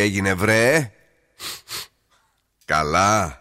[0.00, 0.90] έγινε βρε;
[2.64, 3.38] Καλά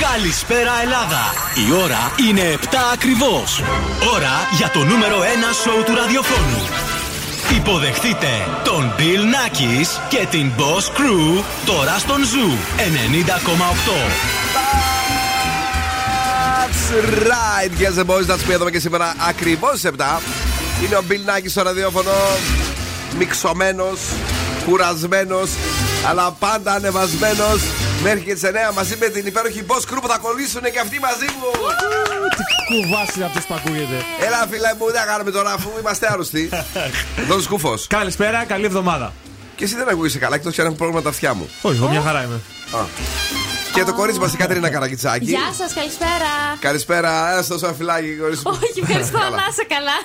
[0.00, 1.34] Καλησπέρα Ελλάδα!
[1.68, 3.62] Η ώρα είναι 7 ακριβώς.
[4.14, 5.24] Ώρα για το νούμερο 1
[5.62, 6.83] σοου του ραδιοφώνου.
[7.50, 8.28] Υποδεχτείτε
[8.64, 12.84] τον Bill Nackis και την Boss Crew τώρα στον Zoo 90,8.
[16.56, 16.90] That's
[17.22, 19.88] right, yes and boys, that's me εδώ και σήμερα ακριβώς 7.
[20.84, 22.12] Είναι ο Bill Nackis στο ραδιόφωνο,
[23.18, 24.00] μιξωμένος,
[24.64, 25.50] κουρασμένος,
[26.08, 27.60] αλλά πάντα ανεβασμένος
[28.02, 31.00] Μέχρι και τις 9 μαζί με την υπέροχη Boss Crew που θα κολλήσουν και αυτοί
[31.00, 31.50] μαζί μου.
[32.36, 33.96] Τι κουβάσει αυτό που ακούγεται.
[34.26, 36.48] Έλα, φίλε μου, δεν κάνουμε τώρα αφού είμαστε άρρωστοι.
[37.22, 37.86] Εδώ σκούφος.
[37.86, 39.12] Καλησπέρα, καλή εβδομάδα.
[39.56, 41.48] Και εσύ δεν ακούγεσαι καλά, εκτός και αν έχω πρόβλημα τα αυτιά μου.
[41.62, 42.40] Όχι, εγώ μια χαρά είμαι.
[43.74, 45.24] Και το κορίτσι μας η Κατερίνα Καρακιτσάκη.
[45.24, 46.30] Γεια σας, καλησπέρα.
[46.60, 48.08] Καλησπέρα, ένα τόσο φυλάκι.
[48.42, 49.96] Όχι, ευχαριστώ, να είσαι καλά.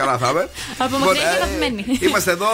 [0.00, 0.48] καλά θα είμαι.
[0.78, 1.84] Από μακριά και αγαπημένη.
[2.00, 2.46] Είμαστε εδώ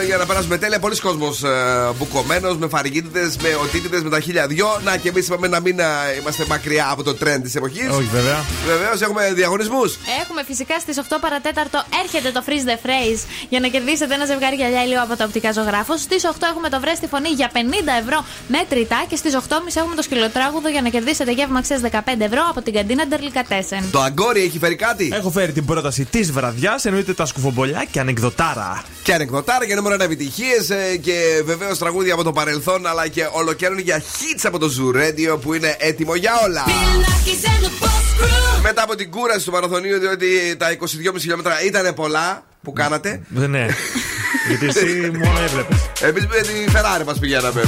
[0.00, 0.78] ε, για να περάσουμε τέλεια.
[0.78, 1.48] Πολλοί κόσμος ε,
[1.96, 4.80] μπουκωμένος, με φαρικίτιδε, με οτίτιδες, με τα χίλια δυο.
[4.84, 5.84] Να και εμείς είπαμε να μην ε,
[6.20, 7.88] είμαστε μακριά από το τρέντ της εποχής.
[7.88, 8.44] Όχι, βέβαια.
[8.66, 9.98] Βεβαίως έχουμε διαγωνισμούς.
[10.22, 14.56] Έχουμε φυσικά στις 8 παρατέταρτο έρχεται το Freeze the Phrase για να κερδίσετε ένα ζευγάρι
[14.56, 15.96] γυαλιά ηλίου από τα οπτικά ζωγράφο.
[15.96, 17.58] Στις 8 έχουμε το βρέστη φωνή για 50
[18.02, 22.42] ευρώ μέτρητά και στις 8.30 έχουμε το σκυλοτράγουδο για να κερδίσετε γεύμα αξίας 15 ευρώ
[22.50, 23.84] από την καντίνα Ντερλικατέσεν.
[23.90, 28.00] Το αγκόρι έχει φέρει κάτι; Έχω φέρει την πρόταση της βραδιάς, εννοείται τα σκουφομπολιά και
[28.00, 28.84] ανεκδοτάρα.
[29.02, 34.02] Και ανεκδοτάρα και νούμερο επιτυχίες ε, και βεβαίως τραγούδια από το παρελθόν αλλά και ολοκαίρια
[34.02, 36.64] hits από το Zoo Radio που είναι έτοιμο για όλα.
[38.62, 40.86] Μετά από την κούραση του μαραθωνίου, διότι τα 22,5
[41.18, 43.20] χιλιόμετρα ήταν πολλά που κάνατε.
[43.28, 43.66] Δεν ναι.
[44.48, 45.74] Γιατί εσύ μόνο έβλεπε.
[46.00, 47.62] Εμεί με τη Ferrari μα πηγαίναμε.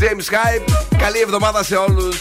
[0.00, 2.12] James Hype, καλή εβδομάδα σε όλου.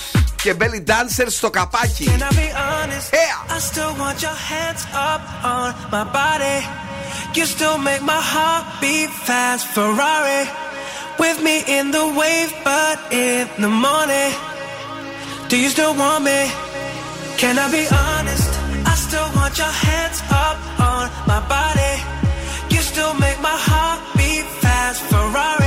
[0.43, 2.11] Και belly dancers στο καπάκι.
[2.19, 3.55] Yeah.
[3.55, 5.23] I still want your hands up
[5.55, 6.57] on my body.
[7.35, 9.63] You still make my heart beat fast.
[9.75, 10.43] Ferrari.
[11.21, 14.31] With me in the wave, but in the morning.
[15.49, 16.39] Do you still want me?
[17.41, 18.51] Can I be honest?
[18.91, 20.57] I still want your hands up
[20.91, 21.93] on my body.
[25.01, 25.64] Ferrari.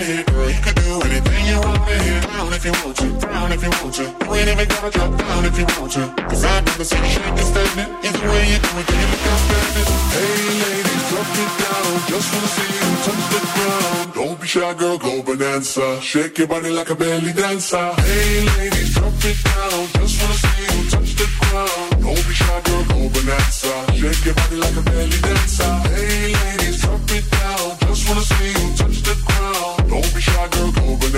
[0.00, 0.24] in here.
[0.24, 2.20] Girl, you can do anything you want in here.
[2.20, 4.04] Down if you want to, down if you want to.
[4.04, 6.04] You ain't even gotta drop down if you want to.
[6.30, 7.88] Cause I've never seen you shake this statement.
[8.04, 9.88] Either way you do it, then you look outstanding.
[10.14, 11.90] Hey ladies, drop it down.
[12.10, 14.06] Just wanna see you touch the ground.
[14.14, 16.00] Don't be shy, girl, go bonanza.
[16.00, 17.88] Shake your body like a belly dancer.
[18.00, 19.80] Hey ladies, drop it down.
[19.98, 21.90] Just wanna see you touch the ground.
[22.02, 23.72] Don't be shy, girl, go bonanza.
[23.98, 25.72] Shake your body like a belly dancer.
[25.94, 26.59] Hey ladies.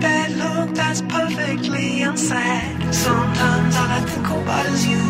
[0.00, 2.94] That look that's perfectly unsaid.
[2.94, 5.04] Sometimes all I think about is you.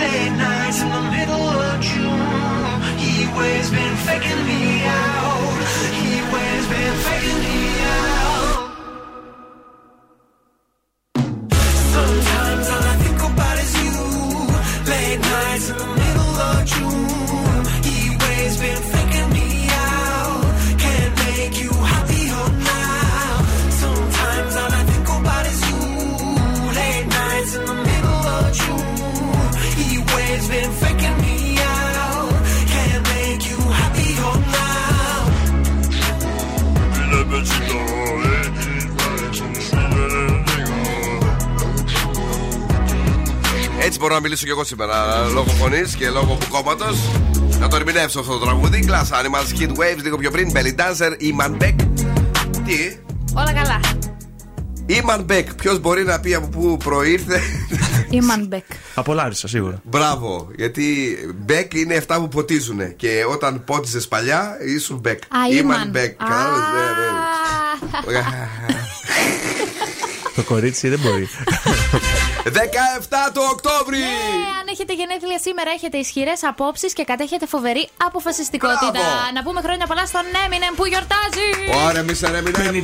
[0.00, 2.74] Late nights in the middle of June.
[3.02, 4.73] He waves been faking me
[44.14, 46.98] μπορώ να μιλήσω κι εγώ σήμερα λόγω φωνής και λόγω κόμματος.
[47.58, 48.84] Να το ερμηνεύσω αυτό το τραγούδι.
[48.88, 50.52] Glass Animals, Kid Waves, λίγο πιο πριν.
[50.54, 51.74] Belly Dancer, Iman Beck.
[52.64, 52.96] Τι,
[53.34, 53.80] Όλα καλά.
[54.88, 55.44] Iman Beck.
[55.56, 57.40] Ποιος μπορεί να πει από πού προήρθε;
[58.10, 58.64] Η Μανμπεκ.
[58.94, 59.80] Από Λάρισα, σίγουρα.
[59.84, 60.48] Μπράβο.
[60.56, 61.16] Γιατί
[61.48, 62.96] Beck είναι αυτά που ποτίζουν.
[62.96, 65.18] Και όταν πότιζες παλιά, ήσουν Beck.
[65.28, 65.92] Α, Iman Ήμαν.
[65.94, 66.14] Beck.
[66.18, 66.60] Κατάλαβες,
[68.06, 68.22] ναι, ναι.
[70.36, 71.28] Το κορίτσι δεν μπορεί.
[72.44, 72.50] 17
[73.32, 74.00] το Οκτώβρη!
[74.02, 74.06] Ε,
[74.60, 78.90] αν έχετε γενέθλια σήμερα, έχετε ισχυρές απόψεις και κατέχετε φοβερή αποφασιστικότητα.
[78.90, 79.32] Μπράβο.
[79.34, 81.48] Να πούμε χρόνια πολλά στον Έμινεμ που γιορτάζει.
[81.88, 82.80] Ωραία, μη σε ρέμινε.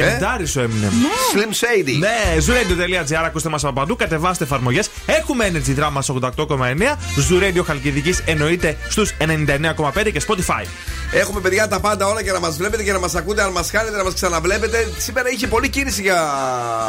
[0.00, 0.18] Πενιντάρη.
[0.18, 0.88] Πενιντάρη ο έμεινε.
[1.34, 1.98] Slim Shady.
[1.98, 4.90] Ναι, zooradio.gr, ακούστε μας από παντού, κατεβάστε εφαρμογές.
[5.06, 6.96] Έχουμε Energy Drama 88,9.
[7.28, 10.64] Zoo Radio Χαλκιδικής εννοείται στους 99,5 και Spotify.
[11.12, 13.42] Έχουμε παιδιά τα πάντα όλα για να μας βλέπετε και να μας ακούτε.
[13.42, 14.88] Αν μας χάνετε, να μας ξαναβλέπετε.
[14.98, 16.20] Σήμερα είχε πολλή κίνηση για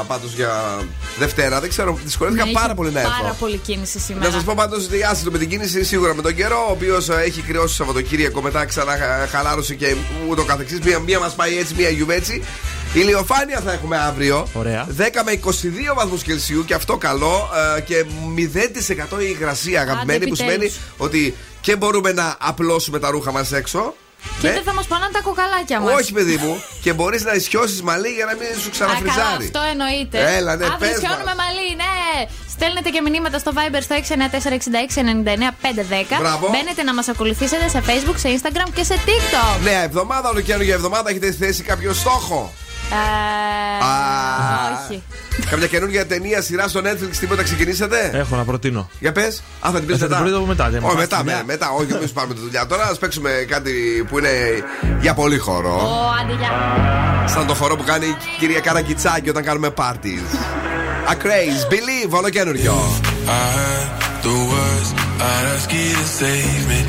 [0.07, 0.79] πάντως για
[1.19, 1.59] Δευτέρα.
[1.59, 3.11] Δεν ξέρω, δυσκολεύτηκα Ναι, πάρα είχε πολύ να έρθω.
[3.21, 4.27] Πάρα πολύ κίνηση σήμερα.
[4.27, 7.09] Να σας πω πάντως ότι άσχετο με την κίνηση, σίγουρα με τον καιρό, ο οποίος
[7.09, 9.95] έχει κρυώσει το Σαββατοκύριακο, μετά ξαναχαλάρωσε και
[10.29, 10.79] ούτω καθεξής.
[10.79, 12.43] Μία, μία μας πάει έτσι, μία γιουβέτσι.
[12.93, 14.47] Ηλιοφάνεια θα έχουμε αύριο.
[14.53, 14.87] Ωραία.
[14.97, 17.49] 10 με 22 βαθμούς Κελσίου και αυτό καλό.
[17.77, 20.37] ε, και 0% υγρασία αγαπημένη, που επιτέλους.
[20.37, 23.93] σημαίνει ότι και μπορούμε να απλώσουμε τα ρούχα μας έξω.
[24.41, 24.53] Και Ναι.
[24.53, 25.93] δεν θα μας πονάνε τα κοκαλάκια μας.
[25.93, 26.61] Όχι, παιδί μου.
[26.81, 29.45] και μπορείς να ισιώσεις μαλλί για να μην σου ξαναφριζάρει.
[29.45, 30.35] αυτό εννοείται.
[30.37, 31.39] Έλα, ναι, Αύριο πες σιώνουμε μας.
[31.41, 32.27] μαλλί, ναι.
[32.55, 36.17] Στέλνετε και μηνύματα στο Viber στο 694-6699-510.
[36.19, 36.49] Μπράβο.
[36.51, 39.59] Μπαίνετε να μας ακολουθήσετε σε Facebook, σε Instagram και σε TikTok.
[39.63, 42.53] Νέα εβδομάδα, ολοκαίρια εβδομάδα, έχετε θέσει κάποιο στόχο;
[42.91, 43.89] Ε, Α.
[44.85, 45.03] όχι.
[45.49, 48.89] Κάποια καινούργια ταινία, σειρά στο Netflix, τίποτα ξεκινήσατε; Έχω να προτείνω.
[48.99, 49.43] Για πες.
[49.59, 50.23] Α, θα την πεις Ε, θα μετά.
[50.23, 51.45] την πω μετά, δεν Όχι, μας μετά, πας με- δουλειά.
[51.45, 51.69] μετά.
[51.71, 52.65] Όχι, εμείς πάμε τη δουλειά.
[52.65, 53.71] Τώρα ας παίξουμε κάτι
[54.09, 54.29] που είναι
[54.99, 55.73] για πολύ χώρο.
[55.75, 56.51] Ω, άντε, γεια.
[57.27, 60.27] Σαν το χώρο που κάνει η κυρία Καραγκιτσάκη όταν κάνουμε parties.
[61.09, 62.75] A craze, believe, όλο καινούριο.
[63.27, 64.89] I heard the words
[65.29, 66.79] I'd ask you to save me,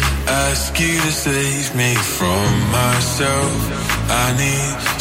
[0.46, 3.58] ask you to save me from myself.
[4.24, 4.76] I need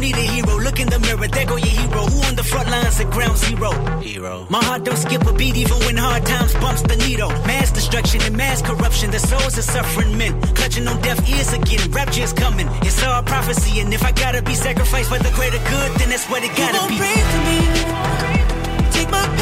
[0.00, 0.58] You need a hero.
[0.58, 2.00] Look in the mirror, there go your hero.
[2.08, 3.70] Who on the front lines at ground zero?
[4.00, 4.46] Hero.
[4.48, 7.28] My heart don't skip a beat even when hard times bumps the needle.
[7.44, 9.10] Mass destruction and mass corruption.
[9.10, 11.90] The souls of suffering men clutching on deaf ears again.
[11.90, 12.66] Rapture is coming.
[12.80, 16.26] It's all prophecy, and if I gotta be sacrificed for the greater good, then that's
[16.30, 16.96] what it gotta gon' be.
[16.96, 18.90] pray for me?
[18.96, 19.39] Take my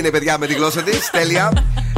[0.00, 1.10] είναι, παιδιά, με τη γλώσσα της.
[1.18, 1.52] Τέλεια.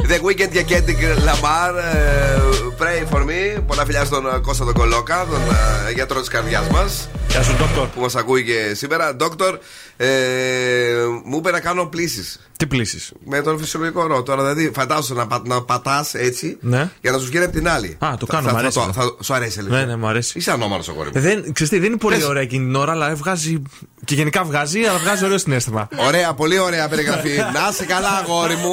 [0.09, 1.75] The Weekend για Kendrick Lamar.
[1.95, 2.39] ε,
[2.79, 3.63] Pray for me.
[3.67, 5.41] Πολλά φιλιά στον ε, Κώστα τον Κολόκα, τον
[5.89, 7.09] ε, γιατρό της καρδιάς μας.
[7.29, 7.87] Γεια σου, Ντόκτορ.
[7.89, 9.15] Που μας ακούει και σήμερα.
[9.15, 9.59] Ντόκτορ,
[10.07, 12.41] ε, μου είπε να κάνω πλήσεις.
[12.57, 14.23] Τι πλήσεις; Με τον φυσιολογικό νόμο.
[14.23, 16.91] Τώρα δηλαδή, φαντάζομαι να, πα, να πατάς έτσι Ναι.
[17.01, 17.97] για να σου βγαίνει από την άλλη.
[17.99, 18.79] Α, το Θα- κάνω, θα- μ' αρέσει.
[18.81, 19.75] θα- θα- Σου αρέσει, λίγο.
[19.75, 20.39] Ναι, ναι, μου αρέσει.
[20.39, 21.13] Είσαι ανώμαλος ο κόρη μου.
[21.17, 22.25] Ε, Δεν, ξέρεις τι, δεν είναι πολύ Πες.
[22.25, 23.63] ωραία εκείνη την ώρα, αλλά βγάζει.
[24.05, 25.89] και γενικά βγάζει, αλλά βγάζει ωραίο συνέστημα.
[25.97, 27.37] Ωραία, πολύ ωραία περιγραφή.
[27.55, 28.73] να είσαι καλά, αγόρι μου.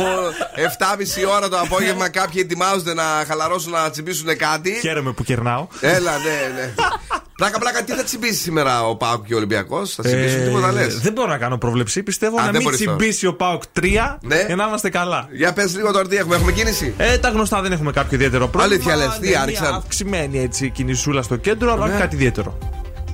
[0.55, 4.71] 7.30 ώρα το απόγευμα κάποιοι ετοιμάζονται να χαλαρώσουν να τσιμπήσουν κάτι.
[4.81, 5.67] Χαίρομαι που κερνάω.
[5.81, 6.73] Έλα, ναι, ναι.
[7.39, 10.71] Πλάκα, πλάκα, τι θα τσιμπήσει σήμερα ο Πάουκ και ο Ολυμπιακός; Θα τσιμπήσουν Ε, τίποτα
[10.71, 10.99] λες.
[10.99, 12.03] Δεν μπορώ να κάνω πρόβλεψη.
[12.03, 12.97] Πιστεύω Α, να δεν μην μπορείς τώρα.
[12.97, 14.43] τσιμπήσει ο Πάοκ 3 Ναι.
[14.47, 15.27] για να είμαστε καλά.
[15.31, 18.47] Για πες λίγο τώρα τι έχουμε, έχουμε κίνηση; Ε, τα γνωστά δεν έχουμε κάποιο ιδιαίτερο
[18.47, 18.75] πρόβλημα.
[18.75, 21.91] Αλήθεια λες, τι Ναι, μια άνοιξαν; Αυξημένη έτσι κινησούλα στο κέντρο, αλλά Ναι.
[21.91, 22.57] όχι κάτι ιδιαίτερο.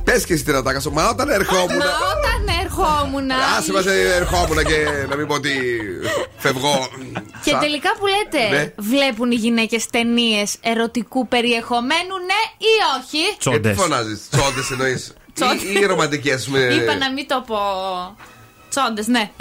[0.03, 0.89] Πες και εσύ τι να τα κάνω.
[0.91, 1.67] Μα όταν ερχόμουν.
[1.77, 3.29] Μα όταν ερχόμουν.
[3.57, 3.85] Άσε μας
[4.19, 4.77] ερχόμουν και
[5.09, 5.51] να μην πω ότι
[6.37, 6.87] φευγώ.
[7.43, 8.73] Και Σα- τελικά που λέτε, Ναι.
[8.77, 12.41] βλέπουν οι γυναίκες ταινίες ερωτικού περιεχομένου, ναι
[12.71, 15.13] ή όχι; Ε, τι φωνάζεις, τσόντες εννοείς.
[15.35, 15.61] Τσόντες.
[15.63, 16.59] Ή, ή ρομαντικέ, ας πούμε.
[16.59, 17.57] Είπα να μην το πω.
[18.69, 19.31] Τσόντες, ναι.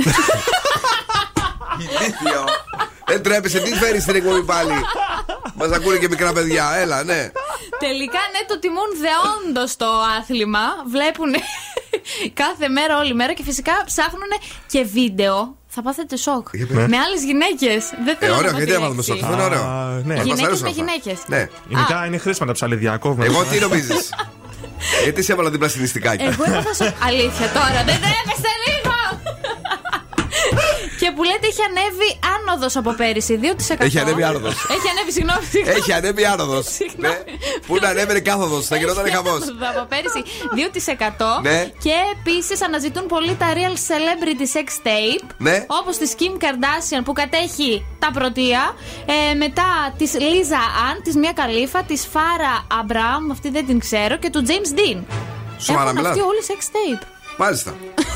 [1.79, 2.45] Ηλίθιο.
[3.07, 4.73] Δεν τρέπεσαι, τι φέρεις στην εκπομπή πάλι;
[5.55, 7.31] Μας ακούνε και μικρά παιδιά, έλα, ναι.
[7.79, 9.87] Τελικά ναι, το τιμούν δεόντως το
[10.21, 10.61] άθλημα.
[10.91, 11.35] Βλέπουν
[12.43, 14.29] κάθε μέρα, όλη μέρα και φυσικά ψάχνουν
[14.67, 15.57] και βίντεο.
[15.67, 16.49] Θα πάθετε σοκ.
[16.51, 16.67] πες.
[16.69, 17.85] Με άλλες γυναίκες.
[18.05, 19.11] Δεν Ε, θέλω ωραίο, να γιατί πω τη έβαλαμε λέξη.
[19.11, 19.63] σοκ, αυτό είναι ωραίο.
[19.63, 20.15] Α, ναι.
[20.15, 20.83] Μας Γυναίκες αρέσουν με αυτά.
[20.83, 21.19] γυναίκες.
[21.27, 21.49] Ναι.
[21.69, 22.97] Γενικά είναι χρήσιμα τα ψαλίδια.
[22.97, 23.25] κόβουμε.
[23.25, 24.15] Εγώ τι νομίζεις;
[25.03, 26.27] Γιατί σε έβαλα δίπλα στην ιστικάκια.
[26.27, 26.95] Εγώ έπαθα σοκ.
[27.09, 28.53] Αλήθεια τώρα, δεν τρέπεστε λίγο!
[28.53, 28.54] Και
[31.17, 33.77] που λέτε έχει ανέβει άνοδος από πέρυσι, 2%.
[33.79, 34.55] Έχει ανέβει άνοδος.
[34.77, 35.45] Έχει ανέβει, συγγνώμη.
[35.51, 35.77] συγγνώμη.
[35.79, 36.67] Έχει ανέβει άνοδος.
[37.05, 37.15] Ναι.
[37.67, 39.33] Πού να ανέβαινε κάθοδος, θα γινόταν Έχει χαμός.
[39.33, 40.23] άνοδος Από πέρυσι
[41.39, 41.41] 2%.
[41.43, 41.65] Ναι.
[41.83, 45.27] Και επίσης αναζητούν πολύ τα real celebrity sex tape.
[45.39, 45.65] Ναι.
[45.81, 48.75] Όπως της Kim Kardashian που κατέχει τα πρωτεία.
[49.07, 54.17] Ε, μετά της Lisa Ann, της Μία Καλίφα, της Φάρα Αμπραάμ, αυτή δεν την ξέρω,
[54.19, 55.03] και του James Dean.
[55.59, 57.07] Σοβαρά Έχουν μιλάς; αυτοί όλοι sex tape.
[57.37, 57.75] Μάλιστα.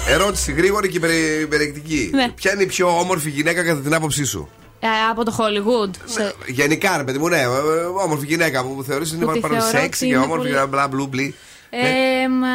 [0.08, 2.10] Ερώτηση γρήγορη και περι- περιεκτική.
[2.14, 2.28] Ναι.
[2.28, 4.48] Ποια είναι η πιο όμορφη γυναίκα κατά την άποψή σου;
[4.80, 5.90] Ε, από το Hollywood.
[6.04, 7.46] Σε- Γενικά, ρε παιδί μου, ναι, ε, ε,
[8.04, 10.60] όμορφη γυναίκα που θεωρείς είναι Που τη πάρα θεωρώ σεξ ότι και είναι όμορφη πολύ-
[10.60, 11.34] και μπλα μπλου μπλι.
[11.70, 11.88] Ναι.
[11.88, 12.48] Ε, μα,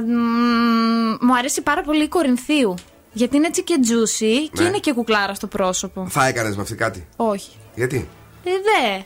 [0.00, 2.74] μ, μου αρέσει πάρα πολύ η Κορινθίου.
[3.12, 4.68] Γιατί είναι έτσι και juicy και Ναι.
[4.68, 6.06] είναι και κουκλάρα στο πρόσωπο.
[6.10, 7.50] Θα έκανες με αυτή κάτι; Όχι.
[7.74, 8.08] Γιατί;
[8.44, 9.02] Ε, δε.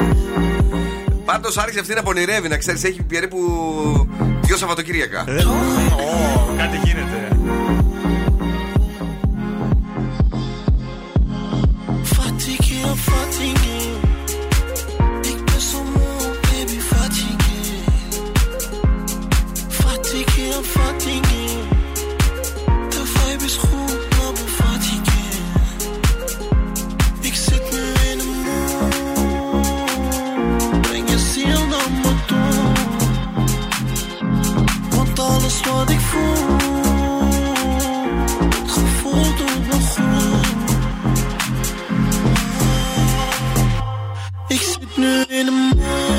[1.32, 3.38] Πάντως άρχισε αυτή να πονηρεύει, να ξέρεις, έχει περίπου
[4.42, 5.24] δύο Σαββατοκύριακα.
[5.28, 7.28] Ε, ω, Κάτι γίνεται.
[12.14, 13.59] Fatigué, fatigué.
[35.60, 36.58] Yaşadık full
[38.74, 39.76] Kafoldu bu
[44.54, 46.09] Ich sit nur in einem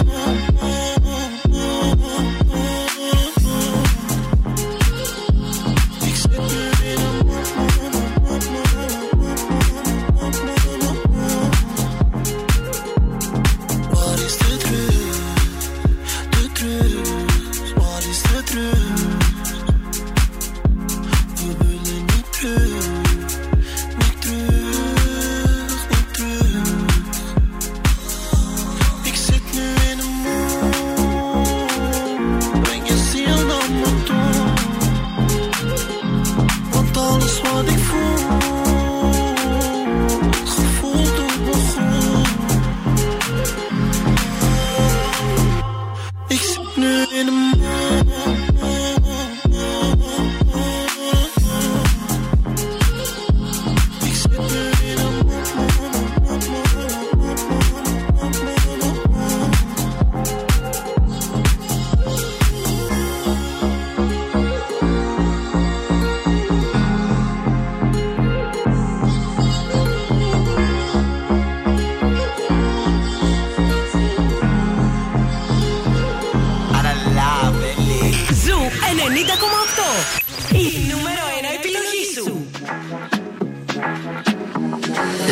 [79.01, 80.55] 90,8.
[80.55, 82.45] Η νούμερο 1 επιλογή σου.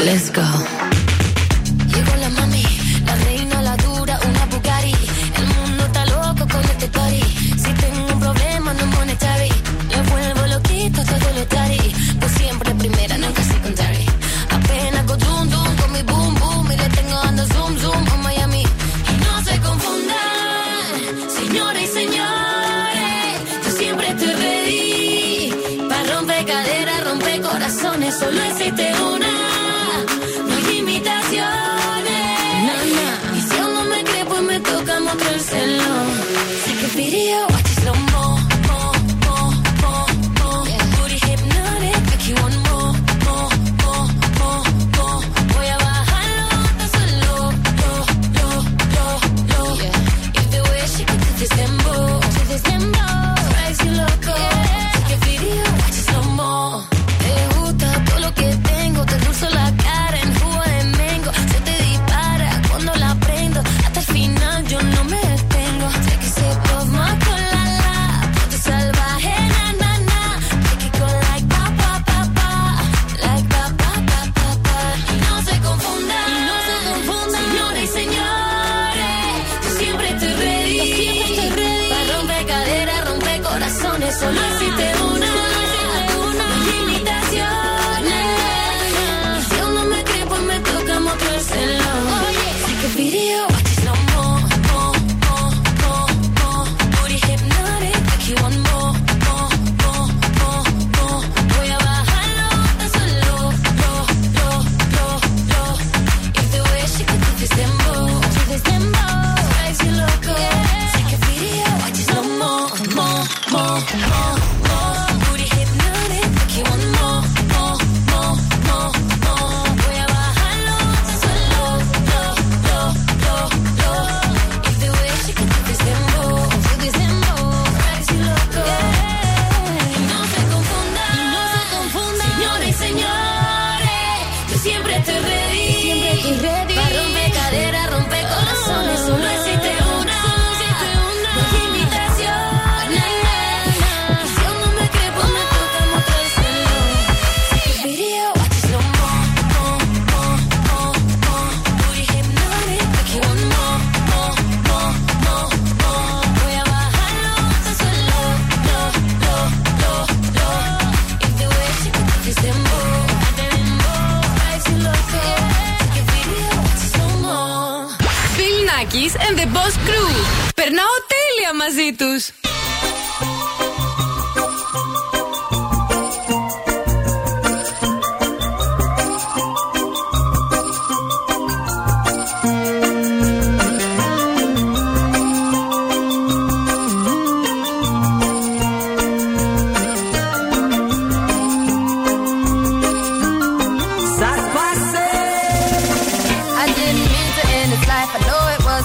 [0.05, 0.88] Let's go.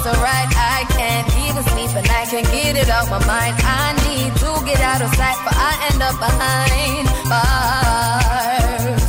[0.04, 0.48] Was alright.
[0.56, 3.56] I can't even sleep and I can't get it off my mind.
[3.60, 9.04] I need to get out of sight, but I end up behind bars.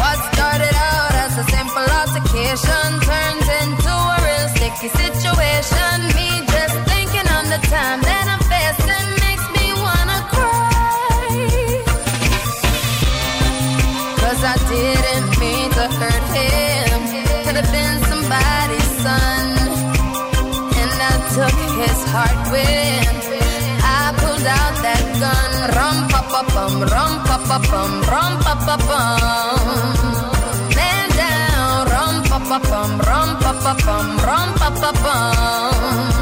[0.00, 5.94] What started out as a simple altercation turns into a real sticky situation.
[6.16, 8.33] Me just thinking on the time that I'm
[26.74, 29.94] bum, rum pa pa bum, rum pa pa bum.
[30.76, 36.13] Man down, rum pa pa bum, rum pa pa bum, rum pa pa bum.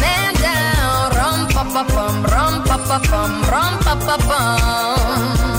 [0.00, 5.53] Man down, rum pa pa bum, rum pa pa bum, rum pa pa bum.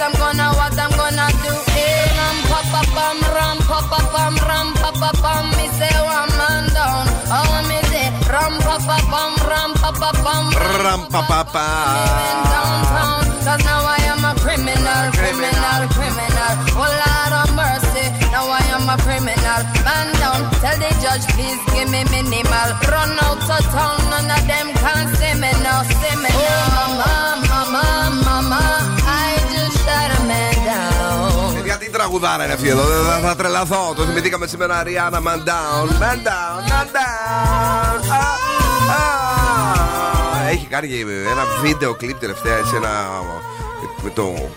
[0.00, 1.52] I'm gonna, what I'm gonna do.
[2.18, 5.44] Ram, pa, pa, bam, ram, pa, pa, bam, ram, pa, pa, bam.
[5.58, 7.04] Me say one man down.
[7.34, 10.44] Oh, me say ram, pa, pa, bam, ram, pa, pa, bam.
[10.54, 12.38] Ram, pa, pa, bam.
[12.46, 16.52] Downtown, cause now I am a criminal, criminal, criminal.
[16.78, 19.60] Oh, Lord of mercy, now I am a criminal.
[19.82, 22.68] Man down, tell the judge, please give me minimal.
[22.86, 26.54] Run out of town, none of them can see me now, see me now.
[26.78, 28.87] Oh, mama, mama, mama.
[32.08, 33.92] Τραγουδάρα είναι αυτή εδώ, δεν θα, θα τρελαθώ.
[33.96, 35.86] Το θυμηθήκαμε σήμερα, Ριάννα Man Down.
[36.02, 38.00] Man Down, Man Down.
[38.10, 38.24] Α,
[38.94, 40.48] α.
[40.50, 40.88] Έχει κάνει
[41.30, 42.90] ένα βίντεο κλιπ τελευταία σε ένα.
[44.02, 44.50] με το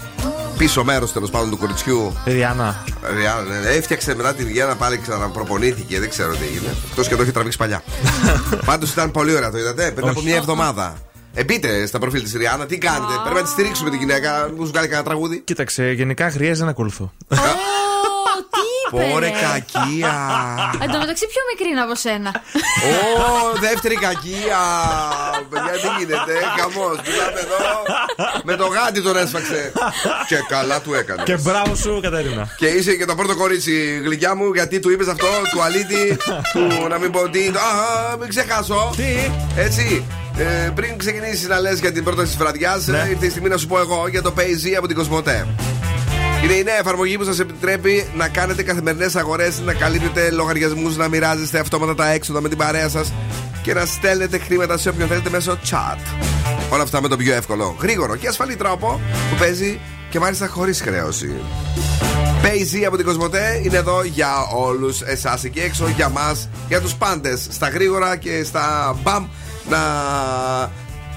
[0.58, 2.14] πίσω μέρος τέλος πάντων του κοριτσιού.
[2.26, 2.84] Ριάννα.
[3.16, 6.00] Ριάννα, ναι, έφτιαξε μετά την Ριάννα πάλι ξαναπροπονήθηκε.
[6.00, 6.76] Δεν ξέρω τι έγινε.
[6.90, 7.84] Εκτό και το έχει τραβήξει παλιά.
[8.66, 9.92] Πάντως ήταν πολύ ωραία, το είδατε.
[9.92, 10.28] Πριν από Όχι.
[10.28, 10.94] μια εβδομάδα.
[11.34, 13.14] Ε, μπείτε στα προφίλ της Ριάννα, τι κάνετε.
[13.24, 14.52] Πρέπει να τη στηρίξουμε την γυναίκα.
[14.58, 15.40] Μου σου κάνει κανένα τραγούδι.
[15.40, 17.14] Κοίταξε, γενικά χρειάζεται να ακολουθώ.
[18.92, 19.12] Ω, τι είπε.
[19.12, 19.34] Πόρε ρε.
[19.48, 20.14] κακία.
[20.84, 22.32] Εν τω μεταξύ πιο μικρή είναι από σένα.
[23.26, 24.60] Ω, δεύτερη κακία.
[25.50, 26.34] Παιδιά, τι γίνεται.
[26.58, 26.98] Χαμός.
[27.08, 27.62] Μιλάμε εδώ.
[28.44, 29.72] Με το γάτι τον έσφαξε.
[30.28, 31.24] Και καλά του έκανες.
[31.26, 32.48] Και μπράβο σου, Κατερίνα.
[32.58, 36.18] Και είσαι και το πρώτο κορίτσι γλυκιά μου γιατί του είπες αυτό, του αλήτη,
[36.54, 37.48] του να μην πω τι.
[37.48, 38.94] Α, μην ξεχάσω.
[38.96, 39.32] Τι;
[39.62, 40.06] Έτσι.
[40.38, 43.08] Ε, πριν ξεκινήσεις να λες για την πρόταση της βραδιάς, Ναι.
[43.10, 45.48] ήρθε η στιγμή να σου πω εγώ για το PayZ από την Κοσμοτέ.
[46.44, 51.08] Είναι η νέα εφαρμογή που σας επιτρέπει να κάνετε καθημερινές αγορές, να καλύπτετε λογαριασμούς, να
[51.08, 53.14] μοιράζεστε αυτόματα τα έξοδα με την παρέα σας
[53.62, 55.98] και να στέλνετε χρήματα σε όποιον θέλετε μέσω chat.
[56.70, 59.80] Όλα αυτά με τον πιο εύκολο, γρήγορο και ασφαλή τρόπο που παίζει
[60.10, 61.42] και μάλιστα χωρίς χρέωση.
[62.44, 66.94] PayZ από την Κοσμοτέ είναι εδώ για όλους εσάς εκεί έξω, για μας, για τους
[66.94, 67.48] πάντες.
[67.50, 69.28] Στα γρήγορα και στα μπαμ
[69.70, 69.80] να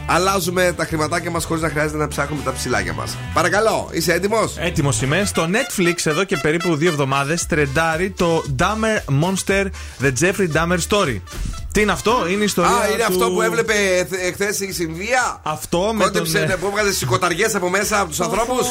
[0.07, 3.17] αλλάζουμε τα χρηματάκια μας χωρίς να χρειάζεται να ψάχνουμε τα ψηλάκια μας.
[3.35, 5.25] Παρακαλώ, είσαι έτοιμος; Έτοιμος είμαι.
[5.25, 9.65] Στο Netflix εδώ και περίπου δύο εβδομάδες τρεντάρει το Dahmer Monster
[10.03, 11.21] The Jeffrey Dahmer Story.
[11.73, 12.71] Τι είναι αυτό, είναι η ιστορία.
[12.71, 13.75] Α, είναι του- αυτό που έβλεπε
[14.33, 15.41] χθε η Συνδία.
[15.43, 18.67] Αυτό με Κόντεψε τον, ε, ναι, που έβγαζε σηκωταριές από μέσα από τους ανθρώπους;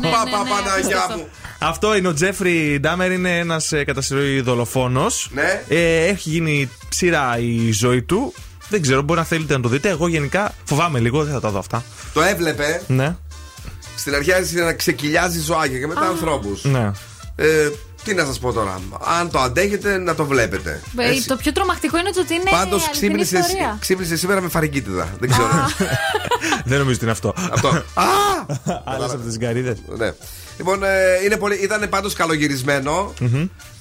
[0.00, 1.16] ναι, ναι, Απα, ναι, Παναγιά απίστευτο.
[1.16, 1.28] μου.
[1.58, 5.28] Αυτό είναι ο Τζέφρι Ντάμερ, είναι ένας κατά συρροή δολοφόνος.
[5.32, 5.62] Ναι.
[5.68, 8.34] Ε, έχει γίνει ψήρα η ζωή του.
[8.72, 9.88] Δεν ξέρω, μπορεί να θέλετε να το δείτε.
[9.88, 11.84] Εγώ γενικά φοβάμαι λίγο, δεν θα τα δω αυτά.
[12.12, 12.82] Το έβλεπε.
[12.86, 13.16] Ναι.
[13.96, 16.64] Στην αρχή άρχισε να ξεκυλιάζει ζωάκια και μετά ανθρώπους.
[16.64, 16.90] Ναι.
[17.36, 17.70] Ε,
[18.04, 18.80] τι να σας πω τώρα.
[19.20, 20.80] Αν το αντέχετε, να το βλέπετε.
[20.98, 21.26] Ε, Έτσι.
[21.26, 23.76] Το πιο τρομακτικό είναι το ότι είναι Πάντως αληθινή ξύπνησε, ιστορία.
[23.80, 25.08] ξύπνησες σήμερα με φαρικίτιδα.
[25.20, 25.46] Δεν ξέρω.
[26.70, 27.34] δεν νομίζω ότι είναι αυτό.
[27.52, 27.68] Αυτό.
[27.94, 28.04] Α!
[28.84, 29.76] Άλλες από τις γκαρίδες.
[29.96, 30.12] ναι.
[30.56, 30.88] Λοιπόν, ε,
[31.24, 33.14] είναι πολύ, ήταν πάντως καλογυρισμένο.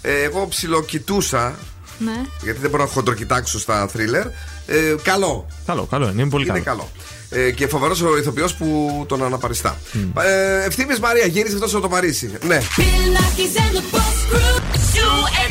[0.02, 1.56] Ε, εγώ ψιλοκοιτούσα.
[1.98, 2.22] Ναι.
[2.44, 4.26] Γιατί δεν μπορώ να χοντροκοιτάξω στα θρίλερ.
[4.72, 5.46] Ε, καλό.
[5.66, 6.90] Καλό, καλό είναι, είναι πολύ Είναι καλό.
[7.30, 7.44] καλό.
[7.46, 9.78] Ε, και φοβερός ο ηθοποιός που τον αναπαριστά.
[10.24, 12.32] Ε, Ευθύνη Μαρία, γύρισε αυτός από το Παρίσι.
[12.48, 12.60] Ναι.
[12.62, 12.84] Σου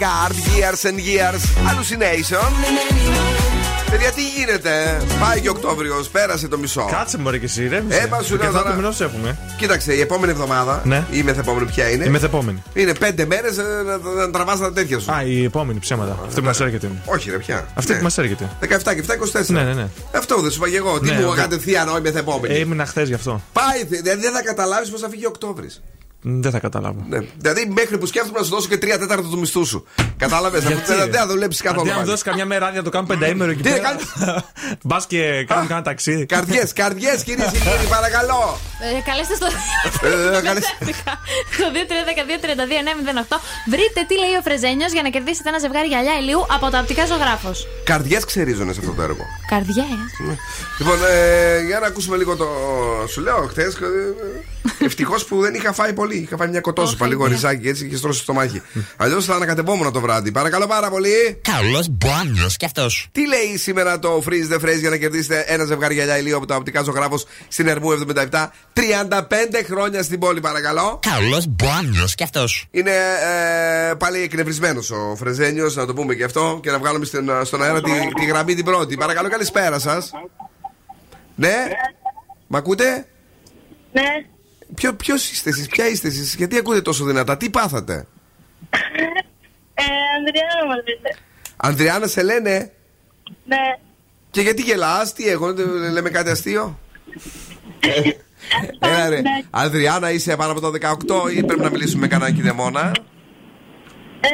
[0.00, 1.42] Regard years and years.
[1.68, 2.50] Hallucination.
[3.90, 6.88] Παιδιά, τι γίνεται; Πάει και Οκτώβριος, πέρασε το μισό.
[6.90, 7.76] Κάτσε μωρέ και εσύ, ρε.
[7.88, 8.74] Ε, μα σου λέω Και τώρα.
[8.74, 9.38] μηνός έχουμε.
[9.58, 10.82] Κοίταξε, η επόμενη εβδομάδα.
[10.84, 11.04] Ναι.
[11.10, 12.62] Η μεθεπόμενη ποια είναι; Η μεθεπόμενη.
[12.74, 13.96] Είναι πέντε μέρες να,
[14.26, 15.12] να τραβάς τα τέτοια σου.
[15.12, 16.18] Α, η επόμενη ψέματα.
[16.26, 16.86] Αυτή που μας έρχεται.
[16.86, 17.02] είναι.
[17.04, 17.66] Όχι, ρε, πια.
[17.74, 17.98] Αυτή Ναι.
[17.98, 18.48] που μας έρχεται.
[18.60, 19.46] 17 και 7, 24.
[19.46, 19.88] Ναι, ναι, ναι.
[20.16, 21.00] Αυτό δεν σου είπα και εγώ.
[21.00, 21.40] Τι Ναι, μου αυτό.
[21.42, 22.54] κατευθείαν η μεθεπόμενη.
[22.54, 23.40] Ε, ήμουν χθες γι' αυτό.
[23.52, 25.82] Πάει, δηλαδή δεν θα καταλάβεις πώς θα φύγει Οκτώβρης.
[26.22, 27.04] Δεν θα καταλάβω.
[27.08, 27.18] Ναι.
[27.38, 29.84] Δηλαδή μέχρι που σκέφτομαι να σου δώσω και 3 τέταρτα του μισθού σου.
[30.20, 30.60] Κατάλαβες.
[30.60, 31.80] Αυτό Γιατί, δεν ρε; δεν θα δουλέψεις καθόλου.
[31.80, 32.10] Αντί να μου πάλι.
[32.10, 33.82] δώσεις καμιά μέρα άδεια να το κάνω πενταήμερο εκεί Τι πέρα.
[33.86, 34.04] κάνεις;
[34.86, 36.26] Μπας και κάνω κάνα ταξίδι.
[36.26, 38.58] Καρδιές, καρδιές κυρίε και κύριοι, παρακαλώ.
[38.98, 39.46] Ε, καλέστε στο.
[40.36, 40.72] Ε, καλέστε.
[41.56, 41.66] Στο
[43.30, 43.36] 2-3-12-2-32-908.
[43.72, 47.06] Βρείτε τι λέει ο Φρεζένιος για να κερδίσετε ένα ζευγάρι γυαλιά ηλίου από το οπτικά
[47.06, 47.66] ζωγράφος.
[47.84, 49.24] Καρδιές ξερίζονται σε αυτό το έργο.
[49.50, 49.86] Καρδιές.
[50.78, 52.46] Λοιπόν, ε, για να ακούσουμε λίγο το.
[53.12, 53.76] Σου λέω χθες.
[54.78, 56.16] Ευτυχώς που δεν είχα φάει πολύ.
[56.16, 58.62] Είχα φάει μια κοτόσουπα, λίγο ριζάκι έτσι και στρώσει στο μάχη.
[58.96, 60.08] Αλλιώς θα ανακατευόμουν το βράδυ.
[60.32, 61.40] Παρακαλώ πάρα πολύ.
[61.42, 63.08] Καλός μπάνιος κι αυτός.
[63.12, 66.46] Τι λέει σήμερα το Freeze the Phrase για να κερδίσετε ένα ζευγάρι γυαλιά ηλίου από
[66.46, 68.48] το οπτικά ζωγράφο στην Ερμού 77.
[68.74, 71.00] 35 χρόνια στην πόλη, παρακαλώ.
[71.10, 72.66] Καλός μπάνιος κι αυτός.
[72.70, 77.30] Είναι ε, πάλι εκνευρισμένος ο Φρεζένιος, να το πούμε και αυτό και να βγάλουμε στην,
[77.44, 78.96] στον αέρα τη, τη γραμμή την πρώτη.
[78.96, 80.10] Παρακαλώ, καλησπέρα σας.
[81.34, 81.54] Ναι,
[82.46, 83.06] μ' ακούτε;
[83.92, 84.02] Ναι.
[84.74, 88.06] Ποιο ποιος είστε εσείς, ποια είστε εσείς, γιατί ακούτε τόσο δυνατά, τι πάθατε;
[89.80, 91.16] Ε, Ανδριάννα μας λέτε.
[91.56, 92.72] Ανδριάννα σε λένε
[93.44, 93.56] Ναι.
[94.30, 96.78] και γιατί γελάς, τι έχω, δεν λέμε κάτι αστείο;
[98.80, 99.20] Έλα ρε,
[99.50, 100.72] Ανδριάννα είσαι πάνω από το
[101.28, 102.92] 18 ή πρέπει να μιλήσουμε με κανέναν κηδεμόνα;
[104.20, 104.28] Ε,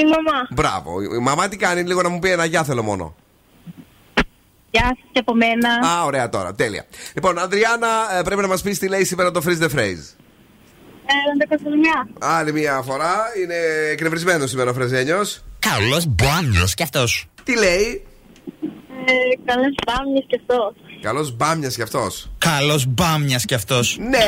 [0.00, 0.46] η μαμά.
[0.50, 3.14] Μπράβο, η μαμά τι κάνει, λίγο να μου πει ένα γεια θέλω μόνο.
[4.70, 5.68] Γεια σας και από μένα.
[5.88, 6.84] Α, ωραία τώρα, τέλεια.
[7.14, 10.14] Λοιπόν, Ανδριάννα, ε, πρέπει να μας πεις τι λέει σήμερα το Freeze the Phrase.
[11.06, 13.54] Ε, 11 Άλλη μια φορά, είναι
[13.92, 15.44] εκνευρισμένος σήμερα ο Φρεζένιος.
[15.58, 17.26] Καλός μπάνιο κι αυτός.
[17.42, 18.04] Τι λέει,
[19.06, 19.12] Ε,
[19.44, 20.74] καλές πάμιες και αυτός.
[21.02, 22.30] Καλός μπάμιας κι αυτός.
[22.38, 23.96] Καλός μπάμιας κι αυτός.
[24.00, 24.26] Ναι!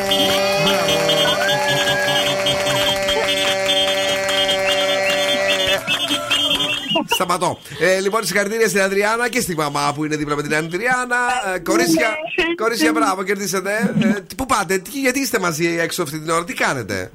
[7.14, 7.58] Σταματώ.
[7.80, 11.16] Ε, λοιπόν, συγχαρητήρια στην Ανδριάννα και στη μαμά που είναι δίπλα με την Ανδριάννα.
[11.54, 12.08] Ε, κορίτσια,
[12.56, 13.94] κορίτσια, μπράβο, κερδίσατε.
[14.02, 17.10] Ε, πού πάτε, τι- γιατί είστε μαζί έξω αυτή την ώρα, τι κάνετε;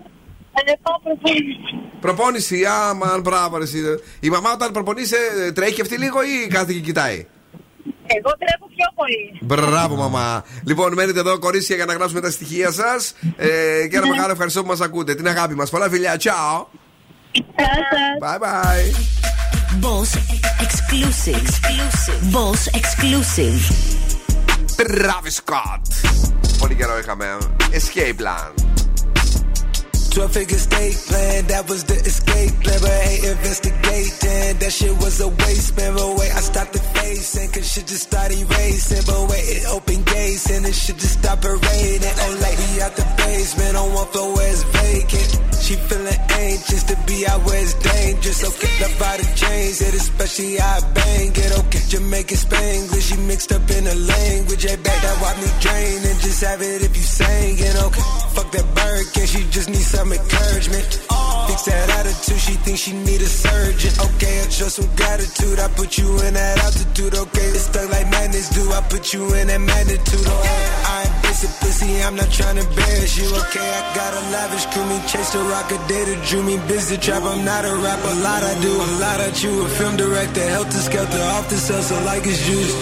[0.65, 1.57] Ε, πάω προπόνηση.
[1.99, 3.79] Προπόνηση, άμα, μπράβο, ρε, εσύ.
[4.19, 5.17] Η μαμά όταν προπονείσαι,
[5.55, 7.25] τρέχει αυτή λίγο ή κάθεται και κοιτάει;
[8.05, 9.37] Εγώ τρέχω πιο πολύ.
[9.41, 10.45] Μπράβο, μαμά.
[10.67, 13.13] Λοιπόν, μένετε εδώ, κορίτσια, για να γράψουμε τα στοιχεία σας.
[13.37, 13.47] Ε,
[13.89, 15.15] και ένα μεγάλο ευχαριστώ που μας ακούτε.
[15.15, 15.69] Την αγάπη μας.
[15.69, 16.17] Πολλά φιλιά.
[16.23, 16.65] Ciao.
[18.21, 19.40] Bye bye.
[19.79, 20.15] Boss
[20.59, 21.37] exclusive.
[21.37, 22.31] exclusive.
[22.31, 23.61] Boss exclusive.
[24.75, 25.81] Travis Scott.
[26.59, 27.37] Πολύ καιρό είχαμε.
[27.71, 28.80] Escape Plan.
[30.11, 32.79] 12 figure state plan, that was the escape plan.
[32.83, 35.95] But ain't investigating, that shit was a waste, man.
[35.95, 39.03] But wait, I stopped the facing, cause shit just started racing.
[39.07, 42.15] But wait, it opened gates, and it shit just stopped raining.
[42.27, 45.31] Oh, like we out the basement, on one floor where it's vacant.
[45.63, 48.43] She feeling anxious to be out where it's dangerous.
[48.43, 51.51] Okay, love by the chains, it especially I bang it.
[51.63, 54.63] Okay, Jamaican Spanglish, she mixed up in the language.
[54.67, 57.75] Hey, back that wipe me drain, and just have it if you sang it.
[57.87, 58.05] Okay,
[58.35, 60.89] fuck that bird, can she just need some encouragement?
[61.45, 63.93] Fix that attitude, she thinks she need a surgeon.
[64.09, 67.13] Okay, I show some gratitude, I put you in that altitude.
[67.13, 70.25] Okay, it's stuck like madness, do I put you in that magnitude?
[70.25, 70.41] Oh,
[70.95, 73.27] I ain't basic pussy, I'm not trying to embarrass you.
[73.45, 76.97] Okay, I got a lavish crew, me chase the rock a data, drew me busy
[76.97, 77.23] trap.
[77.23, 79.65] I'm not a rapper, a lot I do, a lot I chew.
[79.65, 82.73] A film director, helter skelter, off the cells, so like it's juice.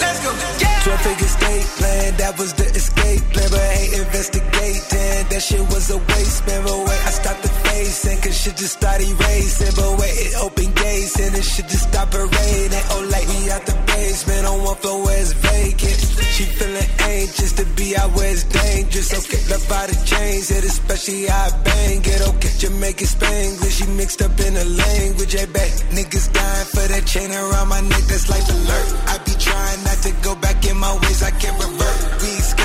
[0.00, 0.69] Let's go.
[0.82, 3.48] 12 figure state plan, that was the escape plan.
[3.52, 6.64] But ain't investigating, that shit was a waste, man.
[6.64, 9.74] But wait, I stopped the facing, cause shit just started racing.
[9.76, 12.84] But wait, it opened gates, and it shit just stopped raining.
[12.96, 16.00] Oh, like we out the basement, on one floor where it's vacant.
[16.32, 19.12] She feeling anxious to be out where it's dangerous.
[19.12, 22.20] Okay, love by the chains, it especially I bang it.
[22.24, 25.32] Okay, Jamaican Spanglish, she mixed up in the language.
[25.36, 28.88] Hey, back niggas dying for that chain around my neck, that's life alert.
[29.12, 29.34] I be
[29.70, 32.19] trying not to go back in my ways, I can't revert.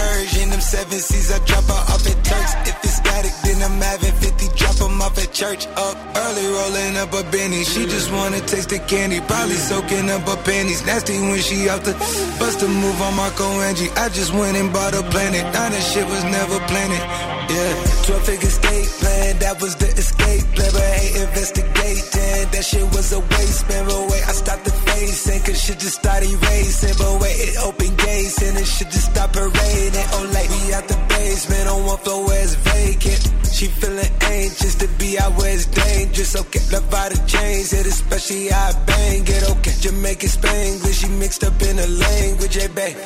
[0.06, 2.54] We excursion, them seven seas, I drop her off at Turks.
[2.70, 5.68] If it's static, then I'm having 50, drop 'em off at church.
[5.76, 7.64] Up early, rolling up a Benny.
[7.64, 10.86] She just wanna taste the candy, probably soaking up her panties.
[10.86, 11.94] Nasty when she out the
[12.40, 13.92] bust a move on Marco Angie.
[13.96, 15.44] I just went and bought a planet.
[15.54, 17.04] Now that shit was never planted.
[17.50, 17.74] Yeah,
[18.06, 20.72] 12 figure state plan, that was the escape plan.
[20.74, 23.86] But ain't investigating, that shit was a waste, man.
[23.86, 26.96] But wait, I stopped the facing, cause shit just started racing.
[26.98, 29.56] But wait, it opened gates, and it shit just stop stopped
[29.96, 30.10] raining.
[30.14, 33.32] Oh, like we out the basement, on one floor where it's vacant.
[33.52, 36.36] She feeling anxious to be out where it's dangerous.
[36.36, 39.50] Okay, love by the chains, it especially I bang it.
[39.52, 42.98] Okay, Jamaican Spanglish, she mixed up in the language, hey, babe.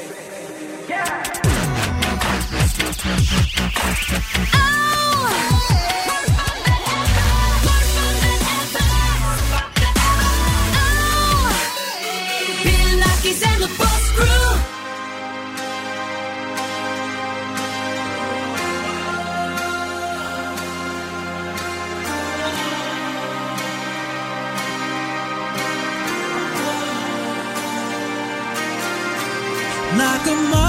[12.63, 13.98] Bill Nackis and the Boss
[30.25, 30.68] like a.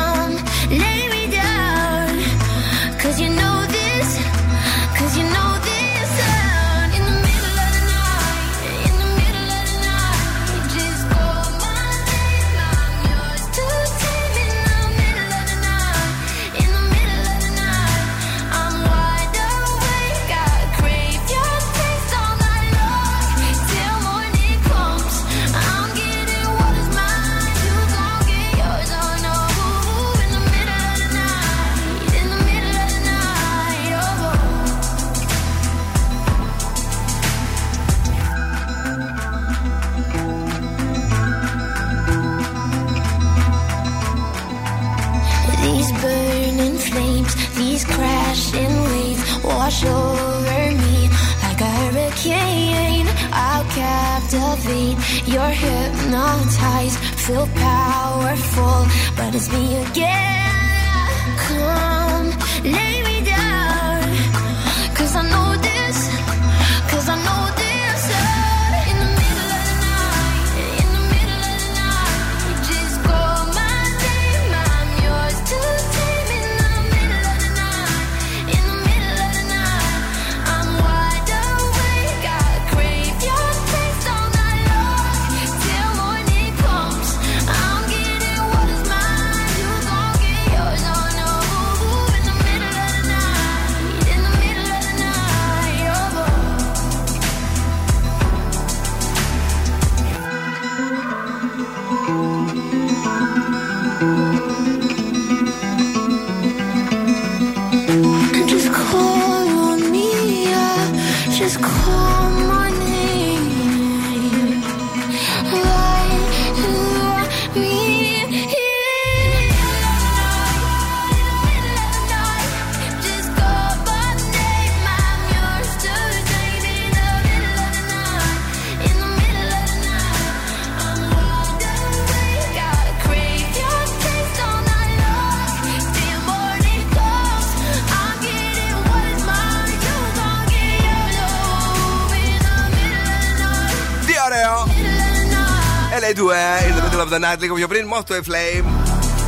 [147.23, 148.65] Night, λίγο πιο πριν, Moth to a Flame.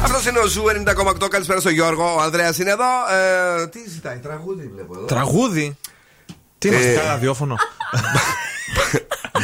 [0.04, 1.28] Αυτός είναι ο Ζουμ 90,8.
[1.30, 2.16] Καλησπέρα στον Γιώργο.
[2.16, 2.84] Ο Ανδρέας είναι εδώ.
[3.62, 5.06] Ε, τι ζητάει, τραγούδι βλέπω εδώ.
[5.06, 5.78] Τραγούδι;
[6.58, 7.56] Τι είμαστε, Ε, καλά ραδιόφωνο;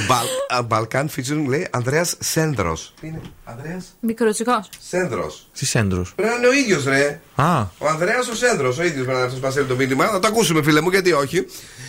[0.08, 2.94] Μπαλ- Μπαλκάν featuring λέει Ανδρέας Σένδρος.
[3.02, 4.66] Τι είναι, Ανδρέας; Μικρούτσικο.
[4.90, 5.50] Σένδρος.
[5.58, 6.02] Τι σέντρου.
[6.16, 7.20] Πρέπει να είναι ο ίδιος, ρε.
[7.36, 9.76] Α, Ο Ανδρέας ο Σένδρος, ο ίδιος πρέπει να είναι αυτός που μας στέλνει το
[9.76, 10.06] μήνυμα.
[10.08, 11.46] Θα το ακούσουμε, φίλε μου, γιατί όχι.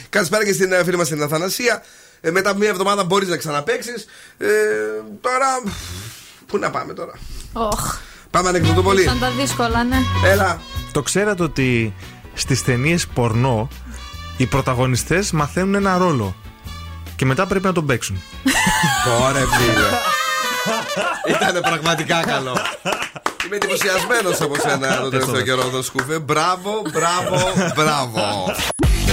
[0.08, 1.82] Καλησπέρα και στην ε, φίλη μας την Αθανασία.
[2.20, 3.90] Ε, μετά από μία εβδομάδα μπορείς να ξαναπέξει.
[4.38, 4.46] Ε,
[5.20, 5.46] τώρα.
[6.50, 7.12] Πού να πάμε τώρα;
[7.52, 7.98] Οχ.
[8.30, 9.02] Πάμε ανεκδοτοπολί.
[9.02, 9.96] Σαν τα δύσκολα, ναι.
[10.24, 10.60] Έλα.
[10.92, 11.94] το ξέρατε ότι
[12.34, 13.68] στις ταινίες πορνό
[14.36, 16.34] οι πρωταγωνιστές μαθαίνουν ένα ρόλο.
[17.16, 18.20] Και μετά πρέπει να τον παίξουν.
[19.22, 19.88] Ωραία, φίλε.
[21.36, 22.56] Ήταν πραγματικά καλό.
[23.46, 26.18] Είμαι εντυπωσιασμένος από σένα τον τελευταίο καιρό, τον Σκούφε.
[26.18, 28.52] Μπράβο, μπράβο, μπράβο.
[29.06, 29.12] Και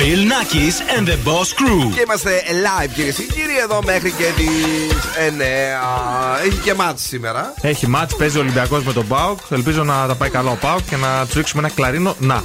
[0.00, 1.90] Bill Nackis and the Boss Crew.
[1.94, 4.96] Και είμαστε live κυρίες και κύριοι εδώ μέχρι και τις
[6.40, 6.46] 9.
[6.46, 7.54] Έχει και μάτς σήμερα.
[7.60, 9.38] Έχει μάτς, παίζει ο Ολυμπιακός με τον Πάοκ.
[9.50, 12.14] Ελπίζω να τα πάει καλά ο Πάοκ και να τους ρίξουμε ένα κλαρίνο.
[12.18, 12.42] Να.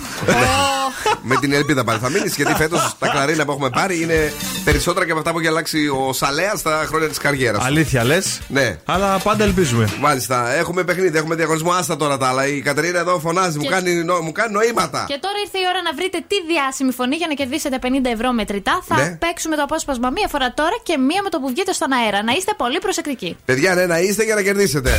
[1.22, 4.34] με την ελπίδα πάλι θα μείνεις γιατί φέτος τα κλαρίνα που έχουμε πάρει είναι
[4.64, 7.66] περισσότερα και από αυτά που έχει αλλάξει ο Σαλέας στα χρόνια της καριέρας.
[7.66, 8.78] Αλήθεια λες; Ναι.
[8.86, 9.90] Αλλά πάντα ελπίζουμε.
[10.00, 10.54] Μάλιστα.
[10.54, 11.72] Έχουμε παιχνίδι, έχουμε διαγωνισμό.
[11.72, 12.48] Άστα τώρα τα άλλα.
[12.48, 15.06] Η Κατερίνα εδώ φωνάζει, μου, Και- κάνει, νο- μου κάνει νοήματα.
[15.08, 17.88] Και τώρα ήρθε η ώρα να βρείτε τη διάσημη φωνή για να κερδίσετε 50
[18.18, 18.76] ευρώ μετρητά.
[18.88, 19.18] Θα Ναι.
[19.24, 22.24] παίξουμε το απόσπασμα μία φορά τώρα και μία με το που βγείτε στον αέρα.
[22.24, 23.38] Να είστε πολύ προσεκτικοί.
[23.46, 24.92] Παιδιά, ναι, να είστε για να κερδίσετε.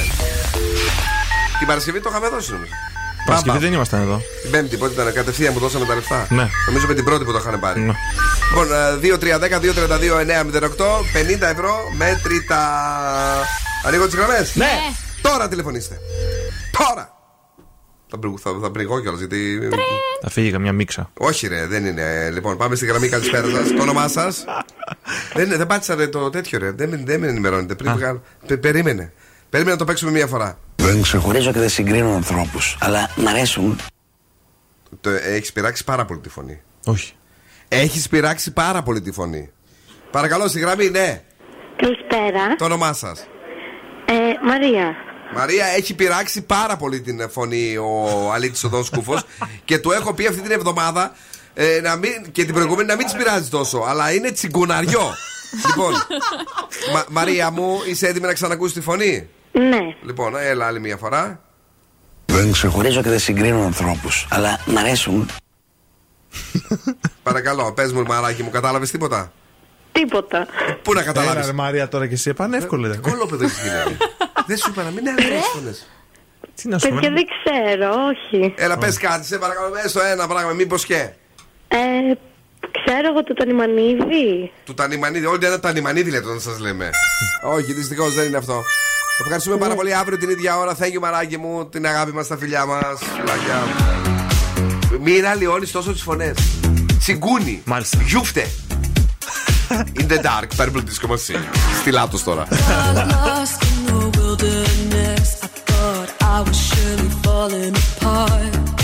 [1.59, 2.73] Την Παρασκευή το είχαμε δώσει νομίζω.
[3.27, 3.65] Παρασκευή Πάμπα.
[3.67, 4.21] δεν ήμασταν εδώ.
[4.43, 6.27] Την Πέμπτη, πότε ήταν, κατευθείαν που δώσαμε τα λεφτά.
[6.31, 6.49] Ναι.
[6.67, 7.81] Νομίζω με την πρώτη που το είχαν πάρει.
[8.51, 12.61] Λοιπόν, ε, 2-3-10-2-32-9-08, 50 ευρώ μέτρητα.
[13.87, 14.55] Ανοίγω τις γραμμές.
[14.55, 14.71] Ναι.
[15.23, 15.97] Τώρα τηλεφωνήστε.
[16.79, 17.15] Τώρα.
[18.11, 19.59] Θα, πληγώ- θα, θα πληγώ κιόλας γιατί.
[20.21, 21.11] Θα φύγει καμιά μίξα.
[21.19, 22.31] Όχι, ρε, δεν είναι.
[22.31, 23.09] Λοιπόν, πάμε στη γραμμή.
[23.09, 23.73] Καλησπέρα σας.
[23.73, 24.45] Το όνομά σας;
[25.35, 26.71] δεν, δεν πάτησα ρε, το τέτοιο, ρε.
[26.71, 27.75] Δεν, με- δεν με ενημερώνετε.
[27.75, 28.23] Πριν βγάλω.
[28.47, 29.13] Πε- περίμενε.
[29.51, 30.59] Περίμενε να το παίξουμε μία φορά.
[30.77, 33.79] Δεν ξεχωρίζω και δεν συγκρίνω ανθρώπους, αλλά μ' αρέσουν.
[35.23, 36.61] Έχεις πειράξει πάρα πολύ τη φωνή.
[36.87, 37.15] Όχι.
[37.69, 39.51] Έχεις πειράξει πάρα πολύ τη φωνή.
[40.11, 41.23] Παρακαλώ, στη γραμμή, ναι.
[41.77, 42.57] Καλησπέρα.
[42.59, 43.27] Το όνομά σας.
[44.07, 44.95] Ε, Μαρία.
[45.35, 49.21] Μαρία, έχει πειράξει πάρα πολύ την φωνή ο Αλίτη Οδόν Σκούφο
[49.65, 51.13] και του έχω πει αυτή την εβδομάδα
[51.55, 53.85] ε, να μην, και την προηγούμενη να μην της πειράζει τόσο.
[53.89, 55.15] Αλλά είναι τσιγκουναριό.
[55.69, 55.93] λοιπόν,
[56.93, 59.79] Μα- Μαρία μου, είσαι έτοιμη να ξανακούσεις τη φωνή; Ναι.
[60.05, 61.41] Λοιπόν, έλα άλλη μια φορά.
[62.27, 65.29] Δεν ξεχωρίζω και δεν συγκρίνω ανθρώπους, αλλά μ' αρέσουν.
[67.23, 69.33] Παρακαλώ, πες μου, μαράκι μου, κατάλαβες τίποτα;
[70.01, 70.47] Τίποτα.
[70.83, 71.47] Πού να Έλα, καταλάβει.
[71.47, 72.87] ρε Μαρία τώρα και εσύ επανεύκολο.
[72.89, 72.97] ρε.
[72.97, 73.97] Κολόπεδο έχει γίνει.
[74.47, 75.75] Δεν σου είπα να μην έλεγε φωνέ.
[76.55, 78.55] Τι να σου Παιδιά δεν ξέρω, όχι.
[78.57, 81.09] Έλα, πες κάτι, σε παρακαλώ, έστω ένα πράγμα, μήπως και.
[81.69, 81.79] Ε,
[82.85, 84.53] ξέρω εγώ το Τανιμανίδη.
[84.65, 86.91] Του Τανιμανίδη, όλοι ένα Τανιμανίδη λέτε όταν σας λέμε.
[87.43, 88.63] Όχι, δυστυχώς δεν είναι αυτό.
[89.21, 89.95] Ευχαριστούμε πάρα πολύ.
[89.95, 90.77] Αύριο την ίδια ώρα.
[90.81, 91.69] Thank you, μαράκι μου.
[91.69, 92.99] Την αγάπη μας, τα φιλιά μας.
[93.17, 93.63] Φιλάκια.
[95.01, 96.37] Μην αλλοιώνει τόσο τις φωνές.
[97.01, 97.63] Συγκούνι.
[97.65, 97.99] Μάλιστα.
[98.07, 98.47] Γιούφτε.
[100.00, 101.44] In the dark, purple disco machine.
[101.80, 102.48] Στη λάτος τώρα.
[102.52, 105.30] lost in the wilderness.
[105.44, 108.75] I thought I was surely falling apart.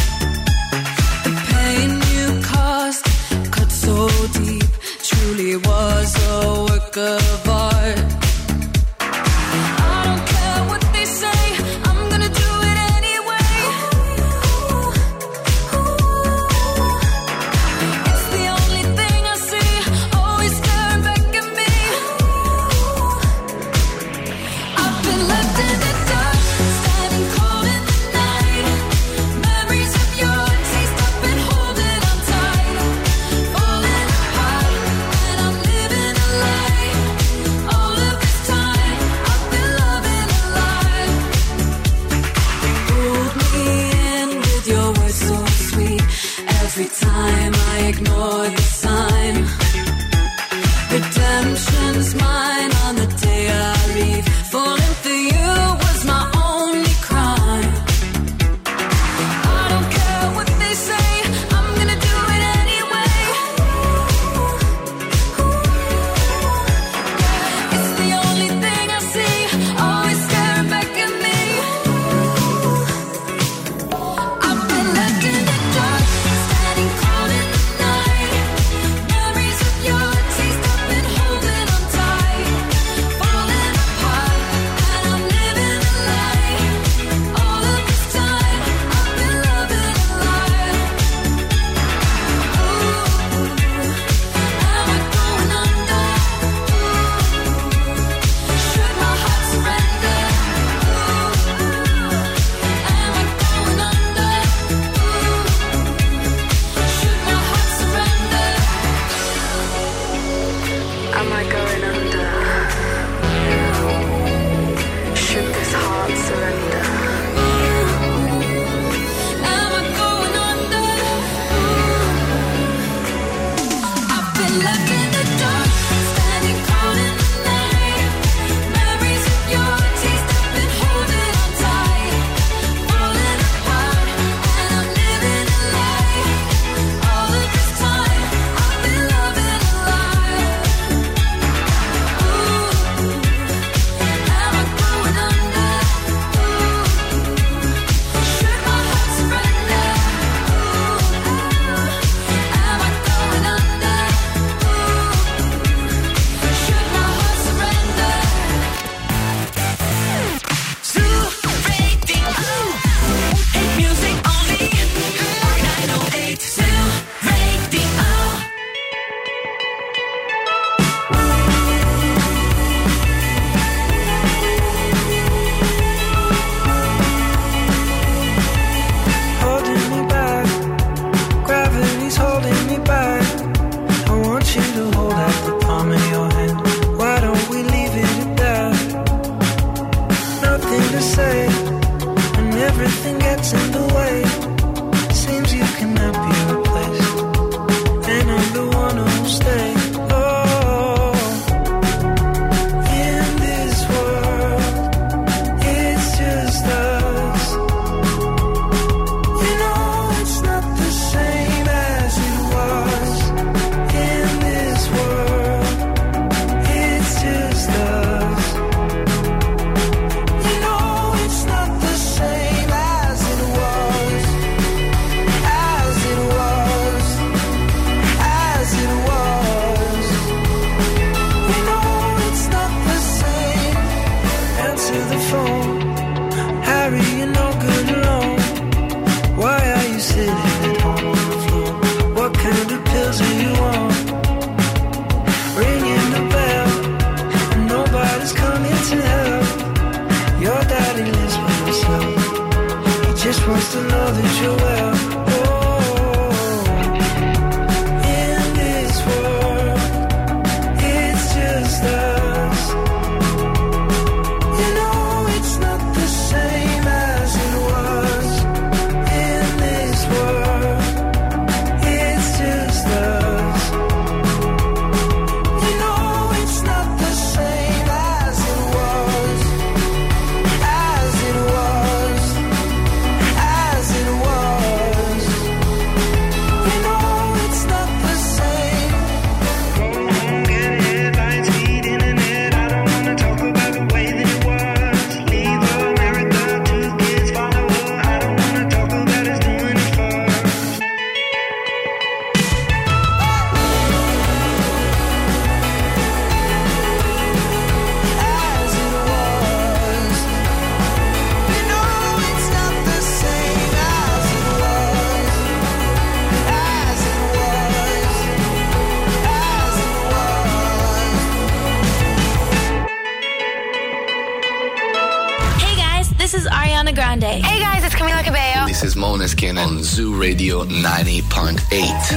[329.94, 332.16] Zoo Radio 90.8.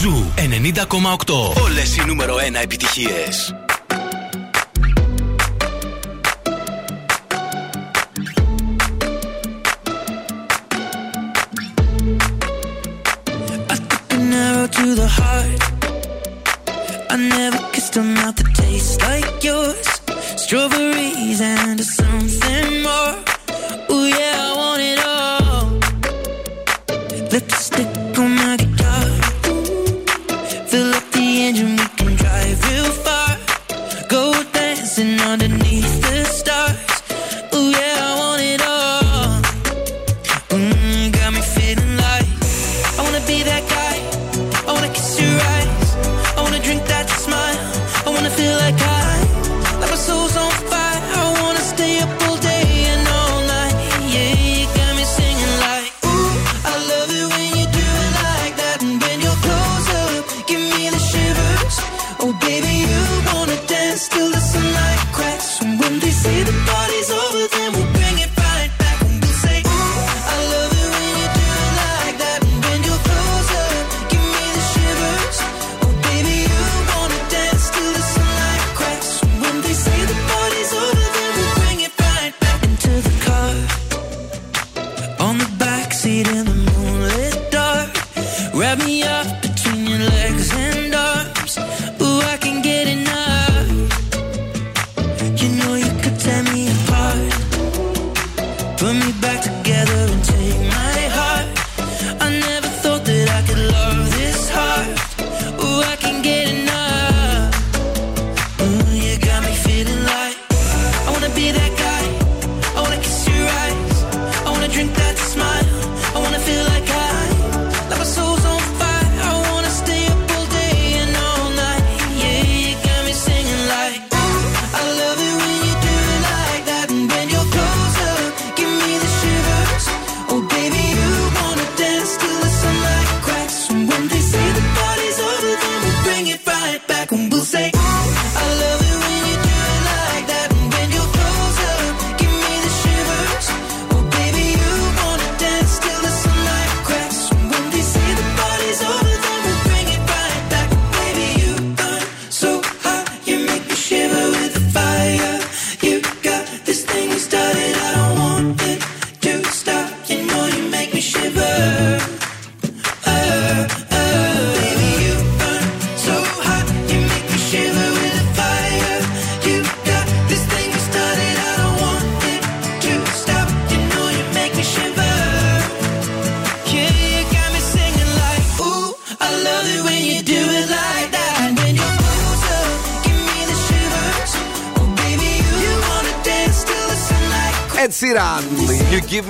[0.00, 1.61] Ζου 90,8.
[2.62, 3.54] Επιτυχίες.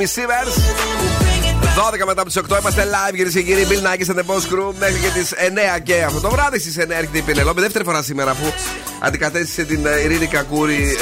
[0.02, 0.54] You Give Me Shivers.
[1.76, 3.66] 12 μετά από τις 8 είμαστε live κυρίες και κύριοι.
[3.70, 5.32] Bill Nackis and the Boss Crew μέχρι και τις
[5.76, 7.60] 9 και αυτό το βράδυ στις 9 έρχεται η Πινελόπη.
[7.60, 8.52] Δεύτερη φορά σήμερα που
[9.00, 10.96] αντικατέστησε την ε, Ειρήνη Κακούρη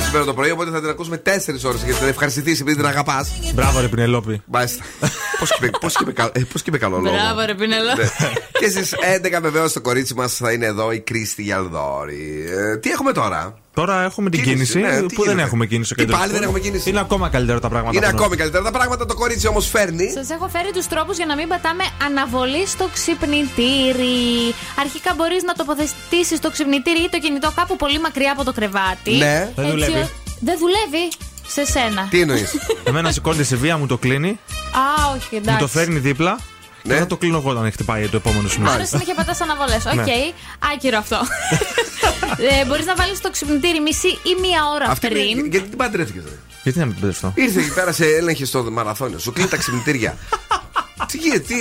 [0.00, 0.50] ε, σήμερα το πρωί.
[0.50, 1.28] Οπότε θα την ακούσουμε 4
[1.64, 3.30] ώρες γιατί θα την ευχαριστηθεί επειδή την αγαπάς.
[3.54, 4.42] Μπράβο, ρε Πινελόπη.
[4.46, 4.84] Μάλιστα.
[5.38, 7.16] Πώς και είπε- πώς και είπε κα- ε, πώς και είπε καλό λόγο.
[7.16, 7.94] Μπράβο, ρε Πινελό.
[7.96, 8.28] Ναι.
[8.58, 8.94] και στις
[9.36, 12.44] 11 βεβαίως το κορίτσι μας θα είναι εδώ η Κρίστη Γιαλδόρη.
[12.72, 15.66] Ε, τι έχουμε τώρα; Τώρα έχουμε την Κίνηση, κίνηση, ναι, τι που δεν γίνεται; έχουμε
[15.66, 16.16] κίνηση στο Τι κέντρο.
[16.16, 16.56] πάλι της δεν πόλης.
[16.56, 17.96] έχουμε κίνηση; Είναι ακόμα καλύτερα τα πράγματα.
[17.96, 19.06] Είναι από ακόμη καλύτερα τα πράγματα.
[19.06, 20.10] Το κορίτσι όμως φέρνει.
[20.10, 24.54] Σας έχω φέρει τους τρόπους για να μην πατάμε αναβολή στο ξυπνητήρι.
[24.80, 29.10] Αρχικά μπορείς να τοποθετήσεις το ξυπνητήρι ή το κινητό κάπου πολύ μακριά από το κρεβάτι.
[29.16, 29.50] Ναι.
[29.54, 29.92] Δεν Έτσι, δουλεύει.
[29.98, 30.08] ο-
[30.40, 31.04] Δεν δουλεύει
[31.46, 32.06] σε σένα.
[32.10, 32.50] Τι εννοείς;
[32.88, 34.38] Εμένα σηκώνεται σε βία, μου το κλείνει,
[34.82, 35.60] Α, όχι, μου εντάξει.
[35.60, 36.38] το φέρνει δίπλα.
[36.82, 38.70] Και θα το κλείνω εγώ όταν χτυπάει το επόμενο σημείο.
[38.70, 39.84] Άρα συνέχεια πατάς αναβολές.
[39.86, 40.04] Οκ, Ναι.
[40.74, 41.16] άκυρο αυτό.
[42.38, 45.22] ε, μπορείς να βάλεις το ξυπνητήρι μισή ή μία ώρα Αυτή πριν.
[45.28, 46.22] είναι- γιατί την παντρεύτηκες.
[46.62, 47.32] Γιατί να μην την παντρευτώ.
[47.36, 49.18] Ήρθε εκεί πέρα σε έλεγχε στο μαραθώνιο.
[49.18, 50.16] Σου κλείνει τα ξυπνητήρια.
[51.06, 51.54] Τι γίνεται, τι;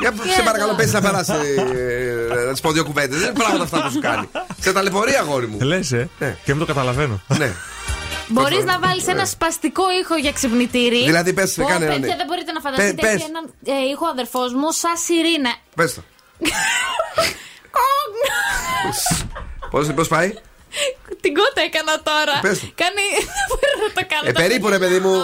[0.00, 1.32] Για σε παρακαλώ, πέσει να περάσει.
[1.32, 3.18] ε, Να της πω δύο κουβέντες.
[3.18, 4.28] Δεν είναι πράγματα αυτά που σου κάνει.
[4.60, 5.60] Σε ταλαιπωρεί, αγόρι μου.
[5.60, 6.08] Λες, ε.
[6.18, 7.20] Και μην το καταλαβαίνω.
[7.38, 7.52] Ναι.
[8.28, 11.04] Μπορείς να βάλεις ένα σπαστικό ήχο για ξυπνητήρι.
[11.04, 12.16] Δηλαδή, πες, Πω, κάνε ένα, παιδιά, ναι.
[12.16, 13.00] δεν μπορείτε να φανταστείτε.
[13.00, 13.28] Πες, Έχει πες.
[13.28, 13.44] έναν
[13.84, 15.50] ε, ήχο αδερφός μου, σαν σιρήνα.
[15.74, 16.02] Πες το.
[19.70, 20.34] Πώ πώς πάει.
[21.20, 22.38] Την κότα έκανα τώρα.
[22.40, 22.66] Πες το.
[22.74, 23.06] Κάνει.
[23.48, 24.28] Δεν μπορώ να το κάνω.
[24.28, 25.14] Ε, το περίπου ρε παιδί μου.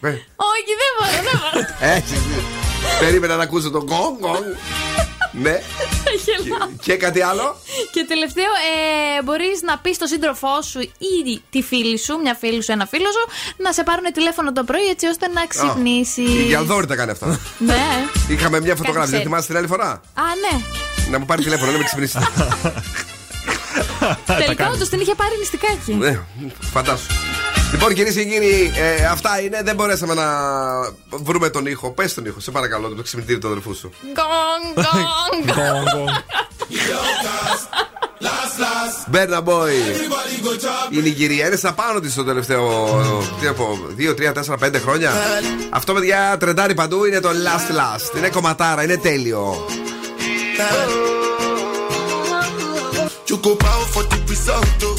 [0.00, 0.08] Ε,
[0.50, 1.66] Όχι, δεν μπορώ, δεν μπορώ.
[1.96, 2.14] Έτσι.
[3.00, 4.44] Περίμενα να ακούσω τον γκong γκong.
[5.32, 5.60] Ναι.
[6.24, 6.68] Γελάω.
[6.80, 7.56] Και κάτι άλλο;
[7.92, 12.62] Και τελευταίο, ε, μπορείς να πεις στον σύντροφό σου ή τη φίλη σου, μια φίλη
[12.62, 16.28] σου, ένα φίλο σου, να σε πάρουν τηλέφωνο το πρωί έτσι ώστε να ξυπνήσεις.
[16.28, 17.40] Η Γιαλδόρη τα κάνει αυτά.
[17.58, 17.86] Ναι.
[18.28, 19.22] Είχαμε μια φωτογράφηση, δεν ξέρει.
[19.22, 20.60] θυμάσαι την άλλη φορά; Α, ναι.
[21.10, 22.18] Να μου πάρει τηλέφωνο, να με ξυπνήσει.
[24.26, 25.94] Τελικά όντως την είχε πάρει νηστικάκι.
[25.94, 26.20] Ναι,
[26.72, 27.06] φαντάσου.
[27.72, 29.60] Λοιπόν, κυρίες και κύριοι, ε, αυτά είναι.
[29.64, 30.26] Δεν μπορέσαμε να
[31.08, 31.90] βρούμε τον ήχο.
[31.90, 33.90] Πες τον ήχο, σε παρακαλώ, το ξυπνητήρι του αδερφού σου.
[34.14, 34.80] Γκong,
[35.46, 36.08] γκong.
[39.08, 39.72] Μπέρνα Μπόι.
[40.90, 42.86] Η Νιγηρία είναι στα πάνω της το τελευταίο.
[43.40, 45.12] Τι να πω, 2, 3, 4, 5 χρόνια.
[45.70, 48.16] Αυτό, παιδιά, τρεντάρει παντού είναι το last last.
[48.16, 49.66] Είναι κομματάρα, είναι τέλειο.
[53.28, 54.96] You go bow for the result, oh.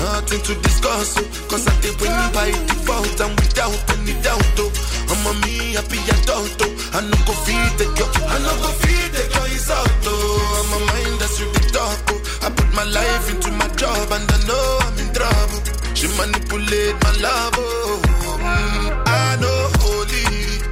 [0.00, 1.24] Nothing to discuss, oh.
[1.50, 4.72] Cause I did win by default and without any doubt, oh.
[5.12, 6.72] I'm a me happy adult, oh.
[6.96, 10.56] I no go feed the girl, I no go feed the girl is out, oh.
[10.56, 12.46] I'm a mind that's really dark, oh.
[12.46, 15.60] I put my life into my job and I know I'm in trouble.
[15.92, 18.00] She manipulate my love, oh.
[18.40, 20.24] Mm, I know holy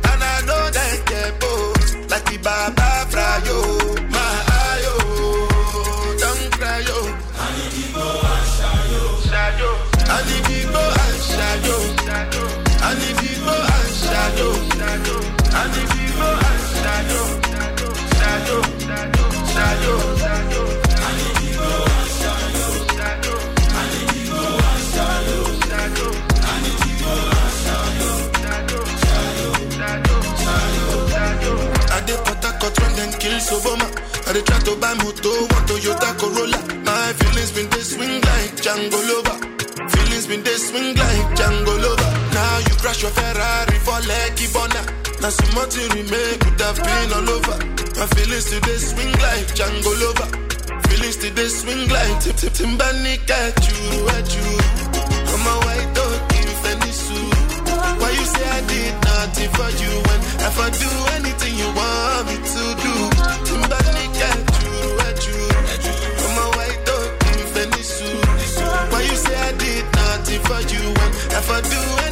[0.09, 2.09] and I know that get both.
[2.09, 2.86] Like the Baba
[32.67, 33.87] Port Harcourt when kill Soboma.
[34.27, 36.59] I dey try to buy moto, one Toyota Corolla.
[36.83, 39.37] My feelings been they swing like Django Lover.
[39.87, 42.11] Feelings been they swing like Django Lover.
[42.35, 44.83] Now you crash your Ferrari for Lucky Bona.
[45.23, 47.57] Now so much you remake could have been all over.
[48.03, 50.29] My feelings today swing like Django Lover.
[50.91, 54.49] Feelings today swing like Tip Tip Timbani at you, at you.
[55.31, 57.31] I'm a white dog in Fendi suit.
[58.03, 61.46] Why you say I did nothing for you when if I do anything
[71.49, 72.06] if I do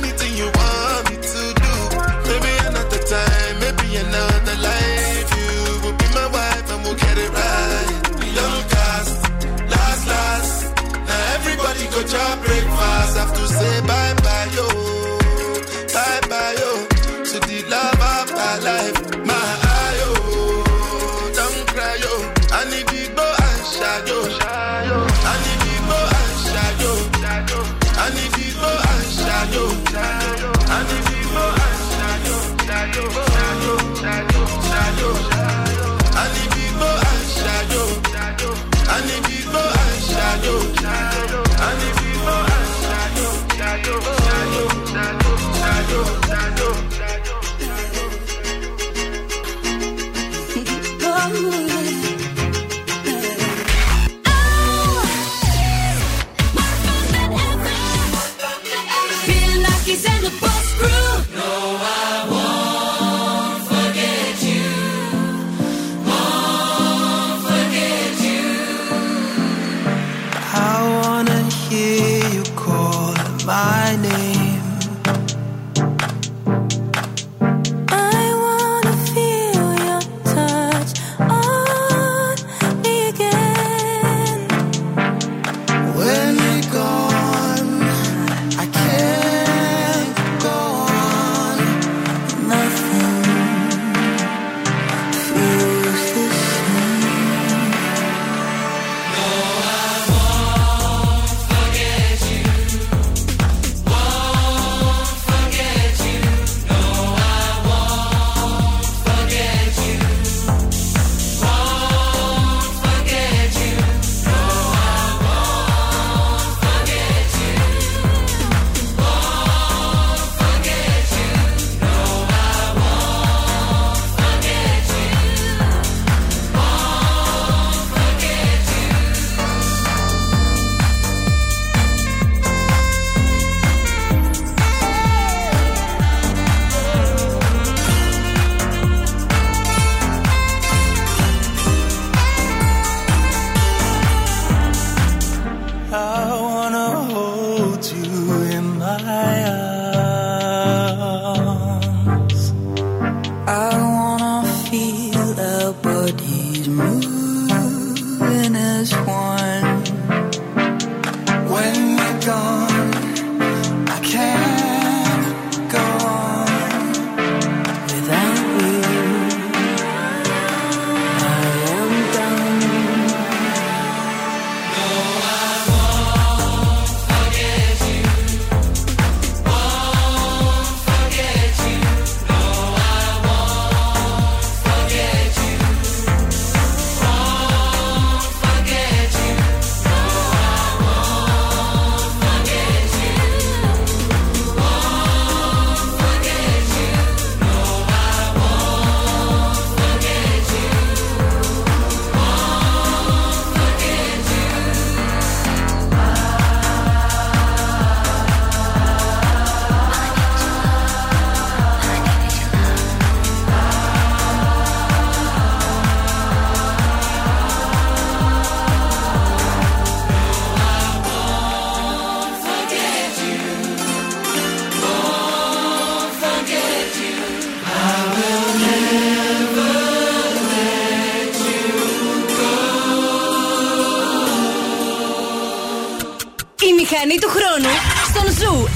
[237.55, 237.75] χρόνου
[238.09, 238.67] στον Ζου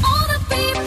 [0.00, 0.85] 90,8.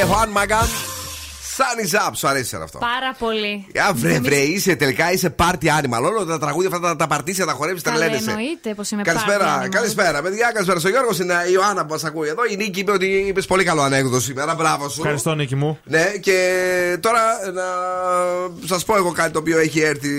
[0.00, 0.81] είναι
[1.56, 2.06] και Juan Magan.
[2.06, 2.78] Sunny Up, σου αρέσει αυτό.
[2.78, 3.66] Πάρα πολύ.
[3.88, 6.02] Α, βρε, βρε, είσαι τελικά είσαι party animal.
[6.08, 8.16] Όλο τα τραγούδια αυτά τα, τα παρτίσια τα χορεύεις, τα Καλά, λένε.
[8.28, 9.68] εννοείται πως είμαι Καλησπέρα, party animal.
[9.68, 10.50] καλησπέρα, παιδιά.
[10.52, 12.42] Καλησπέρα στο Γιώργο, είναι η Ιωάννα που μας ακούει εδώ.
[12.50, 14.54] Η Νίκη είπε ότι είπες πολύ καλό ανέκδοτο σήμερα.
[14.54, 15.00] Μπράβο σου.
[15.00, 15.78] Ευχαριστώ, Νίκη μου.
[15.84, 16.38] Ναι, και
[17.00, 17.20] τώρα
[17.52, 17.62] να
[18.66, 20.10] σας πω εγώ κάτι το οποίο έχει έρθει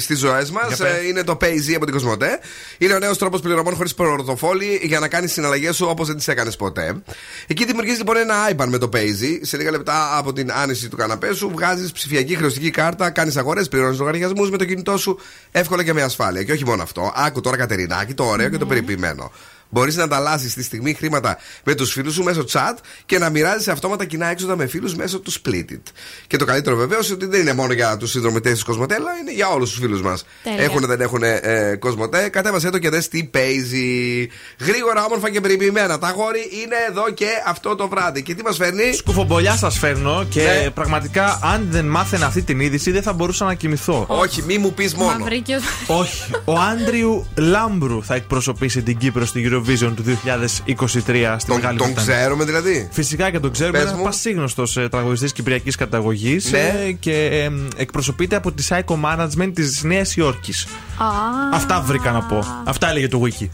[0.00, 0.76] στις ζωές Για μα.
[0.76, 1.04] πες.
[1.08, 2.38] Είναι το PayZ από την Κοσμοτέ.
[2.78, 6.28] Είναι ο νέος τρόπος πληρωμών χωρίς πορτοφόλι για να κάνεις συναλλαγές σου όπως δεν τις
[6.28, 7.02] έκανες ποτέ.
[7.46, 9.38] Εκεί δημιουργείς λοιπόν ένα IBAN με το PayZ.
[9.40, 13.68] Σε λίγα λεπτά από την άνεση του καναπέ σου βγάζεις ψηφιακή χρεωστική κάρτα, κάνεις αγορές,
[13.68, 15.18] πληρώνεις λογαριασμούς με το κινητό σου
[15.50, 16.42] εύκολα και με ασφάλεια.
[16.44, 17.12] Και όχι μόνο αυτό.
[17.16, 19.32] Άκου τώρα, Κατερινάκη, το ωραίο και το περιποιημένο.
[19.68, 22.74] Μπορείς να ανταλλάσσεις τη στιγμή χρήματα με τους φίλους σου μέσω chat
[23.06, 25.82] και να μοιράζει αυτόματα κοινά έξοδα με φίλους μέσω του Split It.
[26.26, 29.32] Και το καλύτερο βεβαίως ότι δεν είναι μόνο για τους συνδρομητές της Κοσμοτέ, αλλά είναι
[29.32, 30.24] για όλους τους φίλους μας.
[30.42, 30.62] Τέλεια.
[30.62, 32.28] Έχουν δεν έχουν ε, Κοσμοτέ.
[32.28, 34.28] Κατέβασε το και δες τι παίζει.
[34.60, 35.98] Γρήγορα, όμορφα και περιποιημένα.
[35.98, 38.22] Τα αγόρι είναι εδώ και αυτό το βράδυ.
[38.22, 40.70] Και τι μας φέρνει; Σκουφομπολιά σας φέρνω και Ναι.
[40.70, 44.04] πραγματικά αν δεν μάθαινα αυτή την είδηση δεν θα μπορούσα να κοιμηθώ.
[44.08, 45.18] Όχι, μη μου πεις μόνο.
[45.18, 45.58] Μαυρίκιο.
[45.86, 46.30] Όχι.
[46.44, 51.86] Ο Άντριου Λάμπρου θα εκπροσωπήσει την Κύπρο στη Eurovision του 2023 στη Τον, Μεγάλη τον
[51.86, 51.94] Βρετανία.
[52.16, 53.78] ξέρουμε δηλαδή; Φυσικά και τον ξέρουμε.
[53.78, 54.02] Πες Είναι μου.
[54.02, 56.90] ένας πασίγνωστος ε, τραγουδιστής κυπριακής καταγωγής Ναι.
[57.00, 60.64] και ε, εκπροσωπείται από τη Psycho Management της Νέας Υόρκης.
[60.98, 61.06] Α,
[61.52, 62.44] Αυτά βρήκα να πω.
[62.64, 63.48] Αυτά έλεγε το Wiki.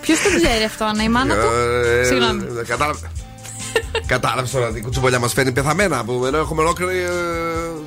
[0.00, 1.46] Ποιος το ξέρει αυτό, Άννα, η μάνα του;
[2.00, 2.42] Ε, Συγγνώμη.
[2.60, 3.10] ε, Κατάλαβε.
[4.06, 6.04] Κατάλαβες τώρα την κουτσουμπολιά μας φέρνει πεθαμένα.
[6.04, 6.98] Που ενώ έχουμε ολόκληρη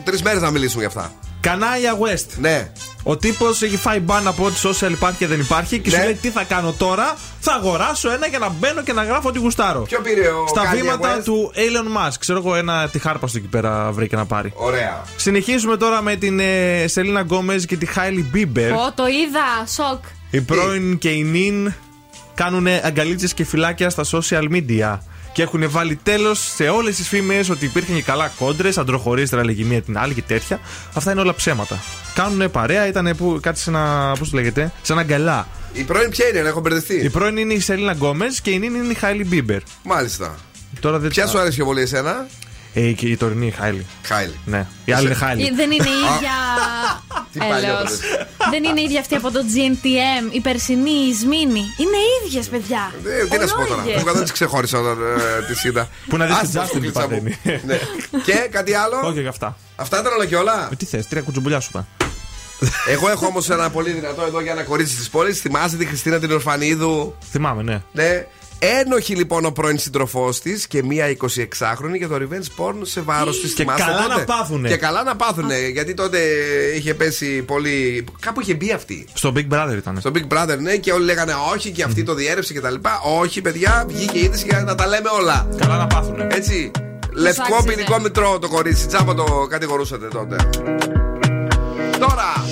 [0.04, 1.12] τρεις μέρες να μιλήσουμε γι' αυτά.
[1.40, 2.26] Kanye West.
[2.40, 2.72] Ναι.
[3.10, 5.96] Ο τύπος έχει φάει μπαν από ό,τι social υπάρχει και δεν υπάρχει και Ναι.
[5.98, 9.28] σου λέει τι θα κάνω τώρα; Θα αγοράσω ένα για να μπαίνω και να γράφω
[9.30, 9.82] ό,τι γουστάρω.
[9.82, 11.24] Ποιο πήρε ο Στα Kanye βήματα West?
[11.24, 12.14] του Elon Musk.
[12.20, 14.52] Ξέρω εγώ ένα τυχάρπαστο εκεί πέρα βρήκε να πάρει.
[14.56, 15.02] Ωραία.
[15.16, 18.72] Συνεχίζουμε τώρα με την ε, Σελίνα Γκόμεζ και τη Χάιλι Μπίμπερ.
[18.72, 20.04] Ω, το είδα, σοκ.
[20.32, 21.74] Η πρώην και η νυν
[22.34, 24.98] κάνουν αγκαλίτσες και φυλάκια στα social media.
[25.38, 29.64] Και έχουν βάλει τέλος σε όλες τις φήμες ότι υπήρχαν και καλά κόντρες, αντροχωρίστρα έλεγε
[29.64, 30.60] μία την άλλη και τέτοια.
[30.94, 31.80] Αυτά είναι όλα ψέματα.
[32.14, 34.16] Κάνουν παρέα, ήταν που, κάτι σε ένα.
[34.20, 35.48] Πώς το λέγεται, σε ένα γκαλά.
[35.74, 38.76] Η πρώην ποια είναι, έχω μπερδευτεί; Η πρώην είναι η Σελίνα Γκόμεζ και η νυν
[38.76, 39.62] είναι η Χάιλι Μπίμπερ.
[39.84, 40.36] Μάλιστα.
[40.80, 42.28] Τώρα δεν Ποια σου άρεσε πιο πολύ εσένα,
[42.74, 43.86] Ε, και η τωρινή η Χάιλι.
[44.04, 44.40] Χάιλι.
[44.46, 44.66] Ναι.
[44.86, 45.46] Η άλλη είναι Χάιλι.
[45.46, 46.36] Ε, Δεν είναι η ίδια.
[47.34, 47.52] Τι Έλεος.
[47.62, 48.00] παλιότερες.
[48.50, 51.60] Δεν είναι η ίδια αυτή από το GNTM, η περσινή, η Σμήνη.
[51.78, 52.92] Είναι ίδιες, παιδιά.
[53.22, 53.74] Ε, τι να σου πω τώρα.
[53.82, 54.02] Ολόγιες.
[54.02, 55.90] Εγώ δεν τις ξεχώρισα όταν ε, τις είδα.
[56.10, 57.08] Πού να δεις Άστα την στο Justin τι κλίτσα μου.
[57.08, 57.38] παθαίνει.
[57.66, 57.80] Ναι.
[58.26, 59.58] Και κάτι άλλο; Όχι για αυτά.
[59.76, 61.88] Αυτά ήταν όλα και όλα; Ε, τι θες, τρία κουτσουμπουλιά σου είπα.
[62.90, 65.34] Εγώ έχω όμως ένα πολύ δυνατό εδώ για ένα κορίτσι τη πόλη.
[65.34, 67.82] Θυμάστε τη Χριστίνα την Ορφανίδου; Θυμάμαι, ναι.
[67.92, 68.26] Ναι.
[68.60, 73.42] Ένοχη λοιπόν ο πρώην σύντροφός της και μία 26χρονη για το revenge porn σε βάρος
[73.42, 73.54] της.
[73.54, 74.70] Και καλά να πάθουνε.
[74.70, 75.68] Και καλά να πάθουνε.
[75.68, 76.20] Γιατί τότε
[76.76, 78.06] είχε πέσει πολύ.
[78.20, 79.08] Κάπου είχε μπει αυτή.
[79.14, 80.00] Στο Big Brother ήταν.
[80.00, 83.02] Στο Big Brother, ναι, και όλοι λέγανε όχι και αυτή το διέρευσε και τα λοιπά.
[83.20, 85.48] Όχι, παιδιά, βγήκε η είδηση για να τα λέμε όλα.
[85.58, 86.28] Καλά να πάθουνε.
[86.32, 86.72] Έτσι.
[87.12, 87.76] Λευκό άξιζε.
[87.76, 88.88] ποινικό μητρό το κορίτσι.
[88.88, 90.36] Τσάπα το κατηγορούσατε τότε.
[92.00, 92.46] Τώρα.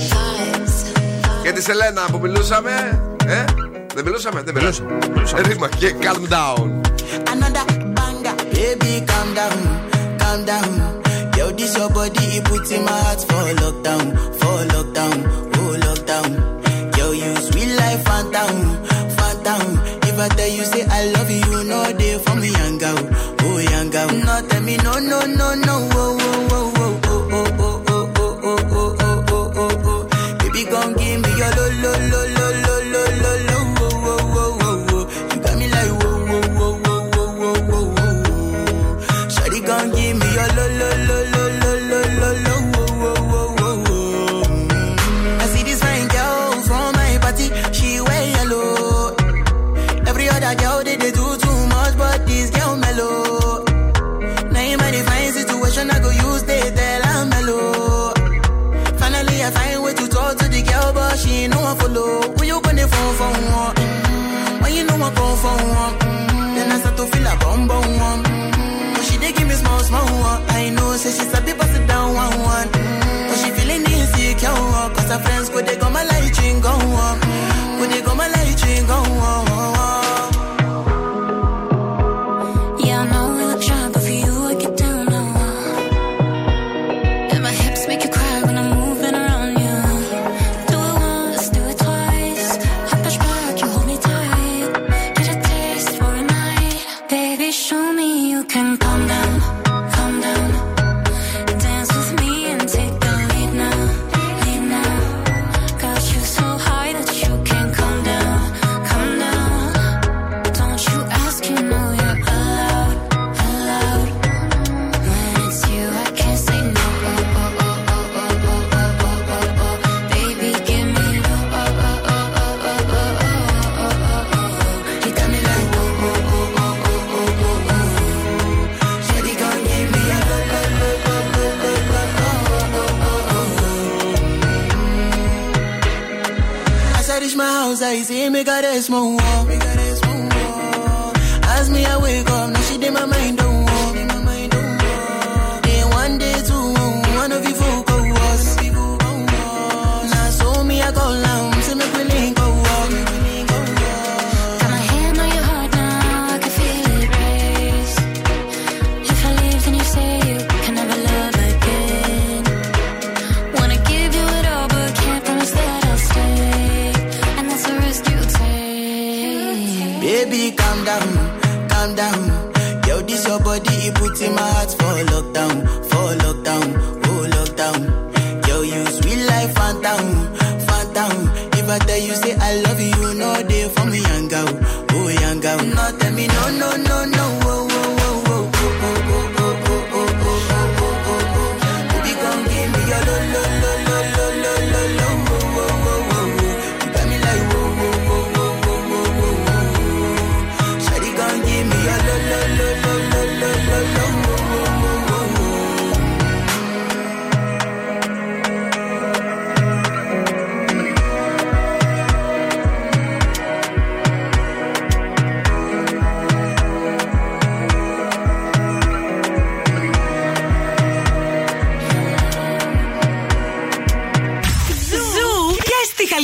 [1.42, 2.72] Για τη Σελένα που μιλούσαμε.
[3.26, 3.44] Ε,
[3.96, 5.00] δεν μιλούσαμε, δεν μιλούσαμε.
[5.48, 6.68] Ρήμα και calm down.
[7.34, 7.66] Another
[7.98, 9.60] banger, baby, calm down,
[10.22, 10.72] calm down.
[11.38, 14.06] Yo, this your body, it puts in my heart for lockdown,
[14.40, 15.18] for lockdown,
[15.60, 16.30] oh lockdown.
[16.98, 18.56] Yo, you sweet life, phantom,
[19.18, 19.64] phantom.
[20.10, 20.85] If I tell you say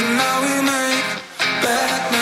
[0.00, 1.04] you now we make
[1.62, 2.21] bad nights.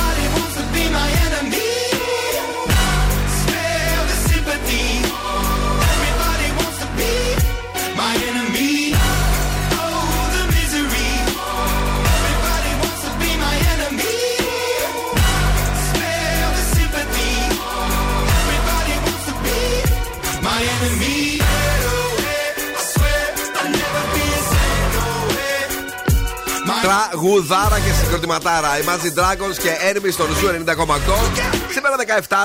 [27.21, 28.79] Τραγουδάρα και συγκροτηματάρα.
[28.79, 31.60] Η Imagine Dragons και Enemy στο Ζουμ 90,8.
[31.73, 31.95] Σήμερα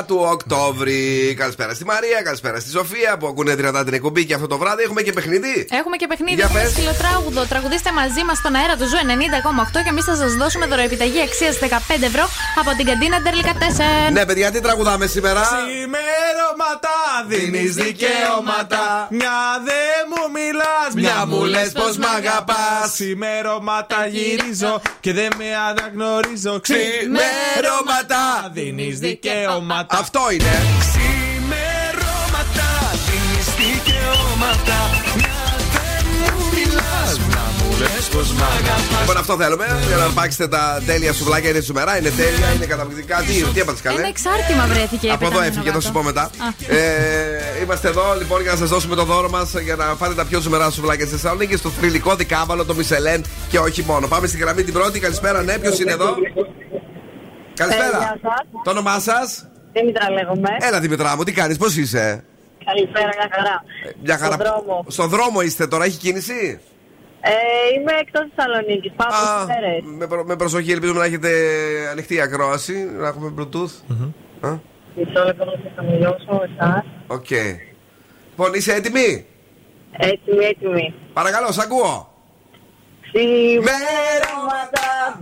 [0.01, 1.35] 17 του Οκτώβρη.
[1.39, 4.82] Καλησπέρα στη Μαρία, καλησπέρα στη Σοφία που ακούνε δυνατά την εκπομπή και αυτό το βράδυ
[4.82, 6.70] έχουμε και παιχνίδι; Έχουμε και παιχνίδι Για με πες.
[6.70, 7.47] σκυλοτράγουδο.
[7.47, 11.59] Τραγουδήστε μαζί μας στον αέρα του Ζουμ 90,8 και εμείς θα σας δώσουμε δωροεπιταγή αξίας
[11.59, 12.24] 15 ευρώ
[12.61, 14.12] από την καντίνα Ντερλικατέσεν.
[14.12, 16.94] Ναι, παιδιά, τι τραγουδάμε σήμερα; Σημερώματα
[17.27, 19.07] δίνεις δικαιώματα.
[19.11, 22.93] Μια δε μου μιλάς, Μια μου λες πως μ' αγαπάς.
[22.94, 26.61] Σημερώματα γυρίζω και δεν με αναγνωρίζω.
[26.61, 28.20] Ξημερώματα
[28.53, 29.15] δίνεις δικαιώματα.
[29.88, 30.52] Αυτό είναι.
[30.84, 32.68] Ξημερώματα
[33.06, 34.78] δίνεις δικαιώματα.
[35.16, 35.38] Μια
[35.74, 39.01] δεν μου μιλάς, μια μου λες πως μ' αγαπάς.
[39.01, 39.66] Λοιπόν, αυτό θέλουμε.
[39.86, 41.51] Για να πάξετε τα τέλεια σουβλάκια.
[41.51, 43.16] Είναι σουμερά, είναι τέλεια, είναι καταπληκτικά.
[43.26, 45.06] Τι, τι έπαθες καλέ; Ένα εξάρτημα βρέθηκε.
[45.06, 45.80] Από εδώ πεταμένο έφυγε, θα κάτω.
[45.80, 46.22] σου πω μετά.
[46.22, 46.74] Α.
[46.76, 50.24] Ε, είμαστε εδώ λοιπόν για να σας δώσουμε το δώρο μας για να φάτε τα
[50.24, 54.06] πιο ζουμερά σουβλάκια στη Θεσσαλονίκη στο θρηλυκό δικάβαλο, το Μισελέν και όχι μόνο.
[54.06, 54.98] Πάμε στη γραμμή την πρώτη.
[55.01, 56.09] Καλησπέρα, ναι, ποιος είναι εδώ;
[57.57, 57.87] Καλησπέρα.
[57.97, 58.62] Ε, γεια σας.
[58.65, 60.49] Το όνομά σας; Δήμητρα λέγομαι.
[60.61, 62.24] Έλα, Δημητρά μου, τι κάνεις, πώς είσαι;
[62.65, 63.62] Καλησπέρα, μια χαρά.
[64.03, 64.35] Μια χαρά.
[64.35, 64.85] Στον δρόμο.
[64.89, 66.61] Στον δρόμο είστε τώρα, έχει κίνηση;
[67.20, 67.31] Ε,
[67.77, 68.93] είμαι εκτός Θεσσαλονίκης.
[68.97, 69.78] Πάω Α, από μέρε.
[69.99, 71.31] με, προ- με προσοχή, ελπίζουμε να έχετε
[71.91, 73.95] ανοιχτή ακρόαση, να έχουμε Bluetooth.
[74.41, 74.53] Α,
[74.95, 76.85] Μισό λεπτό να σας χαμηλώσω εσάς.
[77.07, 77.31] Οκ.
[78.31, 79.27] Λοιπόν, είσαι έτοιμη;
[79.99, 80.95] Έτοιμη, έτοιμη.
[81.12, 82.15] Παρακαλώ, σ' ακούω.
[83.11, 84.15] Σημερώματα,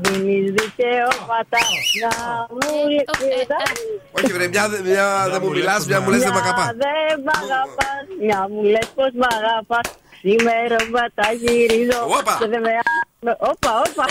[0.05, 1.61] δίνεις δικαιώματα.
[2.03, 2.13] Να
[2.57, 3.49] μου λες...
[4.17, 6.65] Όχι, βρε, μια, μια δεν μου μιλάς, μια μου λες δεν με αγαπάς.
[6.65, 9.87] Μια δεν μ' αγαπάς, μια μου λες πως μ' αγαπάς.
[10.21, 12.37] Σημερώματα γυρίζω Όπα.
[12.41, 12.73] και δεν με...
[13.53, 14.05] Όπα, όπα.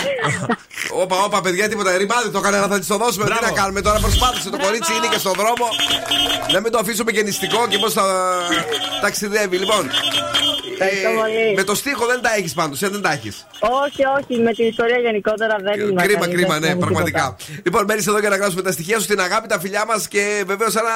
[1.02, 1.96] Όπα, όπα, παιδιά, τίποτα.
[1.96, 3.24] Ρημάδι το έκανε, θα της το δώσουμε.
[3.24, 4.50] Τι να κάνουμε τώρα, προσπάθησε.
[4.50, 5.66] Το κορίτσι είναι και στον δρόμο.
[6.52, 8.04] Να μην το αφήσουμε και νηστικό και πώς θα
[9.00, 9.56] ταξιδεύει.
[9.56, 9.90] Λοιπόν,
[10.78, 11.54] Ευχαριστώ πολύ.
[11.56, 13.46] με το στίχο δεν τα έχεις πάντως, ε, δεν τα έχεις.
[13.84, 16.02] Όχι, όχι, με την ιστορία γενικότερα δεν είμαι.
[16.02, 17.36] Κρίμα, καλή, κρίμα, δεν ναι, ξέρω πραγματικά.
[17.38, 17.60] τίποτα.
[17.64, 20.22] Λοιπόν, μένει εδώ για να γράψουμε τα στοιχεία σου, την αγάπη, τα φιλιά μας και
[20.46, 20.94] βεβαίως ένα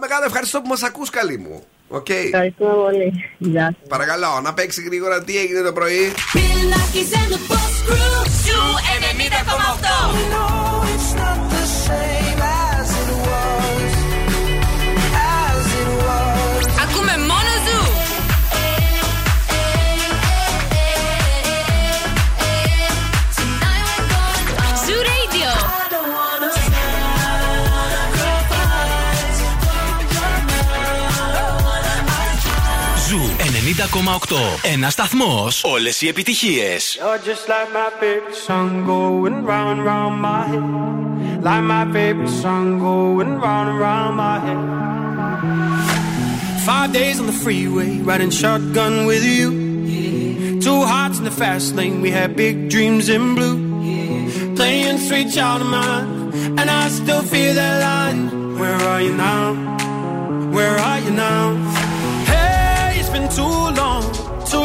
[0.00, 1.64] μεγάλο ευχαριστώ που μας ακούς, καλή μου.
[1.88, 2.08] Οκ.
[2.08, 3.24] Ευχαριστούμε πολύ.
[3.38, 3.88] Γεια σας.
[3.88, 6.12] Παρακαλώ, να παίξει γρήγορα τι έγινε το πρωί.
[6.34, 6.72] Bill
[7.18, 8.20] and the Boss Crew.
[8.44, 8.62] Ζου
[9.14, 10.79] 90,8.
[33.79, 34.35] 90,8.
[34.73, 35.47] Ένα σταθμό.
[35.61, 36.77] Όλε οι επιτυχίε.
[36.99, 40.67] You're just like my favorite song going round and round my head.
[41.47, 44.61] Like my favorite song going round and round my head.
[46.69, 49.47] Five days on the freeway, riding shotgun with you.
[50.65, 53.57] Two hearts in the fast lane, we had big dreams in blue.
[54.55, 56.07] Playing sweet child of mine,
[56.59, 58.21] and I still feel that line.
[58.59, 59.43] Where are you now?
[60.55, 61.43] Where are you now?
[62.31, 63.68] Hey, it's been too long, too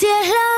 [0.00, 0.49] Así es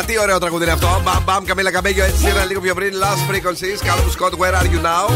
[0.00, 1.00] Μα τι ωραίο τραγούδι είναι αυτό.
[1.04, 2.92] Μπαμ, μπαμ, Καμίλα Καμπέγιο έτσι σήμερα λίγο πιο πριν.
[2.92, 5.10] Last Frequencies, Callum Scott, Where are you now?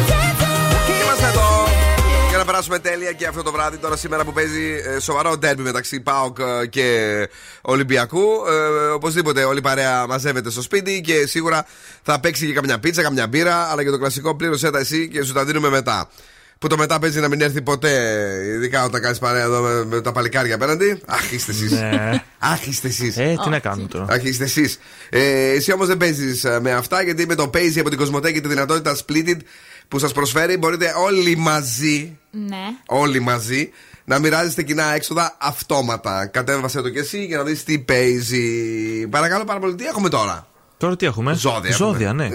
[1.02, 1.68] Είμαστε εδώ
[2.28, 3.76] για να περάσουμε τέλεια και αυτό το βράδυ.
[3.76, 7.28] Τώρα σήμερα που παίζει ε, σοβαρό ντέρμπι μεταξύ ΠΑΟΚ ε, και
[7.62, 8.22] Ολυμπιακού.
[8.48, 11.66] Ε, οπωσδήποτε όλη η παρέα μαζεύεται στο σπίτι και σίγουρα
[12.02, 13.70] θα παίξει και καμιά πίτσα, καμιά μπύρα.
[13.70, 16.08] Αλλά και το κλασικό πλήρωσέ τα εσύ και σου τα δίνουμε μετά.
[16.58, 17.90] Που το μετά παίζει να μην έρθει ποτέ,
[18.54, 21.00] ειδικά όταν κάνεις παρέα εδώ με, με τα παλικάρια απέναντι.
[21.06, 21.70] Αχ, είστε εσείς.
[21.70, 22.22] Ναι.
[22.38, 23.16] Αχ, είστε εσείς.
[23.18, 24.06] Ε, τι να κάνουμε τώρα.
[24.08, 24.78] Αχ, είστε εσείς.
[25.10, 28.40] Ε, εσύ όμως δεν παίζεις με αυτά γιατί με το Paisy από την Κοσμοτέ και
[28.40, 29.36] τη δυνατότητα Splitted
[29.88, 32.56] που σας προσφέρει μπορείτε όλοι μαζί, Ναι.
[32.86, 33.70] όλοι μαζί,
[34.04, 36.26] να μοιράζεστε κοινά έξοδα αυτόματα.
[36.26, 38.46] Κατέβασε το και εσύ για να δεις τι παίζει.
[39.06, 40.46] Παρακαλώ πάρα πολύ, τι έχουμε τώρα;
[40.84, 41.76] Τώρα τι έχουμε; Ζώδια.
[41.76, 42.28] Ζώδια, ναι.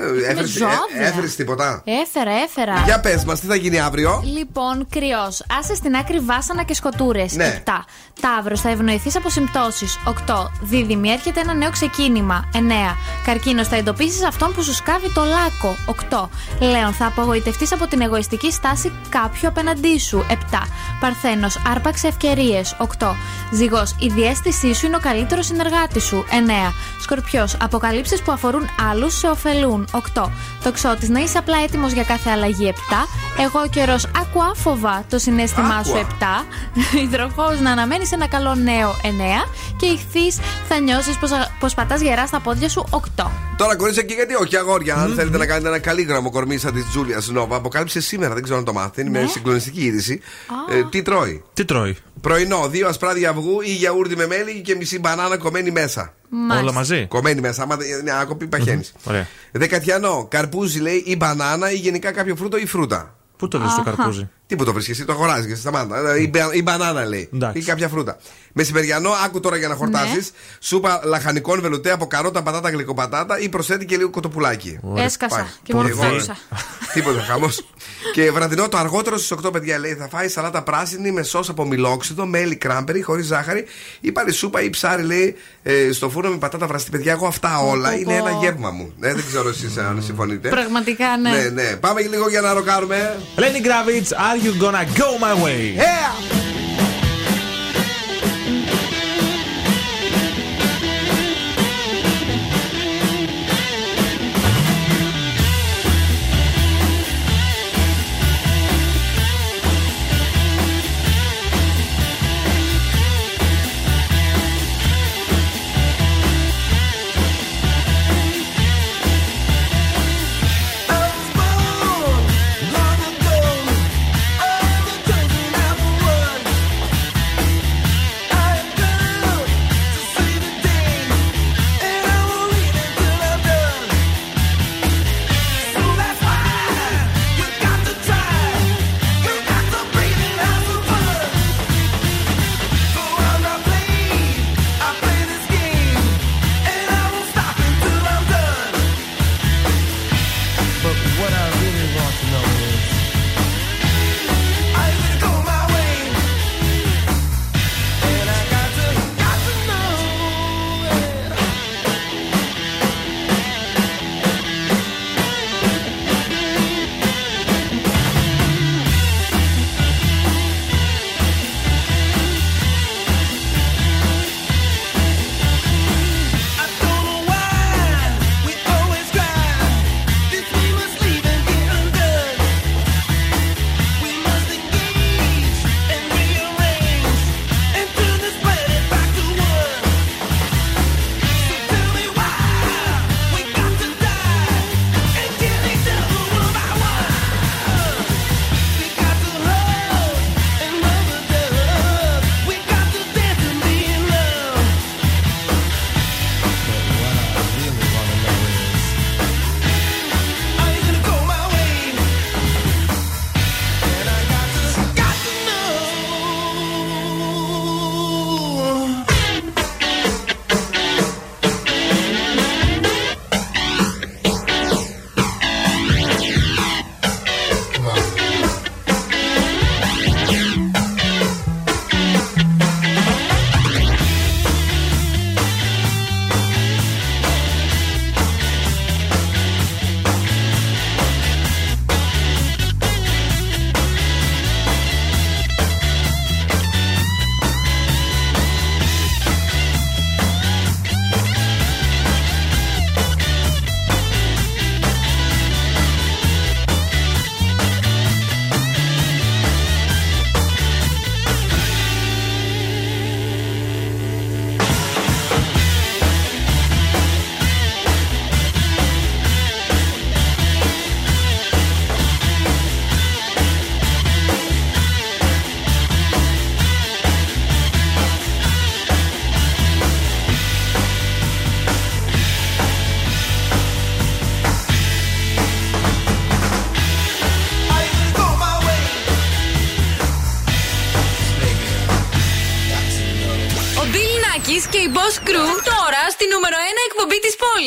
[0.46, 0.80] ζώδια.
[1.00, 2.82] Έφερες τίποτα; Έφερα, έφερα.
[2.86, 5.44] Για πες μας, τι θα γίνει αύριο; Λοιπόν, κρυός.
[5.60, 7.36] Άσε στην άκρη βάσανα και σκοτούρες.
[7.36, 7.64] Ναι.
[7.66, 7.86] 7.
[8.22, 8.62] Ταύρος.
[8.62, 10.00] Θα ευνοηθείς από συμπτώσεις.
[10.06, 10.52] 8.
[10.62, 11.10] Δίδυμη.
[11.10, 12.50] Έρχεται ένα νέο ξεκίνημα.
[12.54, 12.98] 9.
[13.26, 13.68] Καρκίνος.
[13.68, 15.76] Θα εντοπίσεις αυτόν που σου σκάβει το λάκκο.
[15.86, 16.30] 8.
[16.60, 16.94] Λέων.
[16.94, 20.26] Θα απογοητευτείς από την εγωιστική στάση κάποιου απέναντί σου.
[20.30, 20.68] 7.
[21.00, 21.58] Παρθένος.
[21.72, 22.76] Άρπαξε ευκαιρίες.
[22.80, 23.16] 8.
[23.52, 23.96] Ζυγός.
[24.00, 26.26] Η διέστησή σου είναι ο καλύτερος συνεργάτης σου.
[26.30, 26.74] 9.
[27.02, 27.56] Σκορπιός.
[27.62, 29.88] Αποκαλύψει που αφορούν άλλους σε ωφελούν.
[30.16, 30.32] 8.
[30.64, 31.12] Τοξότη.
[31.12, 32.68] Να είσαι απλά έτοιμος για κάθε αλλαγή.
[32.68, 32.74] 7.
[33.40, 34.06] Εγώ καιρός.
[34.06, 35.96] Άκου άφοβα το συνέστημά σου.
[35.96, 36.46] 7.
[37.04, 37.60] Υδροχός.
[37.60, 38.96] Να αναμένεις ένα καλό νέο.
[39.04, 39.48] 9.
[39.78, 40.40] Και ηχθείς.
[40.70, 41.18] Θα νιώσεις
[41.60, 42.86] πως πατάς γερά στα πόδια σου.
[42.90, 43.32] 8.
[43.58, 44.96] Τώρα κορίτσια και γιατί όχι αγόρια.
[44.96, 48.58] Αν θέλετε να κάνετε ένα καλήγραμμο κορμί σαν της Τζούλιας Νόβα, αποκάλυψε σήμερα, δεν ξέρω
[48.58, 49.02] αν το μάθετε.
[49.02, 50.22] Είναι μια συγκλονιστική είδηση.
[50.70, 55.00] Ε, τι τρώει; Τι τρώει; Πρωινό, δύο ασπράδια αυγού ή γιαούρτι με μέλι και μισή
[55.00, 56.14] μπανάνα κομμένη μέσα.
[56.30, 56.62] Μάλιστα.
[56.62, 57.06] Όλα μαζί.
[57.08, 58.94] Κομμένη μέσα, άμα δεν είναι άκοπη, παχαίνεις.
[59.04, 59.28] Ωραία.
[59.52, 63.16] Δεκατιανό, καρπούζι λέει ή μπανάνα ή γενικά κάποιο φρούτο ή φρούτα.
[63.38, 63.92] Πού το λες το Αχα.
[63.92, 66.12] καρπούζι; Τι που το βρίσκεις, εσύ το αγοράζεις και σταμάτα.
[66.14, 67.30] Ε, Ή, μπα- ή μπανάνα λέει.
[67.34, 67.60] Εντάξει.
[67.60, 68.18] Ή κάποια φρούτα.
[68.54, 70.16] Μεσημεριανό, άκου τώρα για να χορτάσεις.
[70.16, 70.38] Ναι.
[70.60, 74.80] Σούπα λαχανικών βελουτέ από καρότα, πατάτα, γλυκοπατάτα ή προσθέτει και λίγο κοτοπουλάκι.
[74.98, 75.46] Έσκασα Πάει.
[75.64, 76.38] και Πολύ μορφώσα.
[76.94, 77.66] Τίποτα, χαμός.
[78.14, 81.66] και βραδινό το αργότερο στις 8 παιδιά λέει θα φάει σαλάτα πράσινη με σος από
[81.66, 83.66] μιλόξιδο, μέλι κράμπερι, χωρίς ζάχαρη
[84.00, 86.90] ή πάλι σούπα ή ψάρι λέει ε, στο φούρνο με πατάτα βραστή.
[86.90, 88.28] Παιδιά, εγώ αυτά όλα πω, είναι πω.
[88.28, 88.94] ένα γεύμα μου.
[89.00, 90.50] Ε, δεν ξέρω εσείς αν συμφωνείτε.
[90.50, 91.30] Πραγματικά ναι.
[91.30, 91.76] Ναι, ναι.
[91.76, 93.16] Πάμε λίγο για να ροκάρουμε.
[93.36, 95.72] Lenny Kravitz, are gonna go my way?
[95.74, 96.59] Yeah!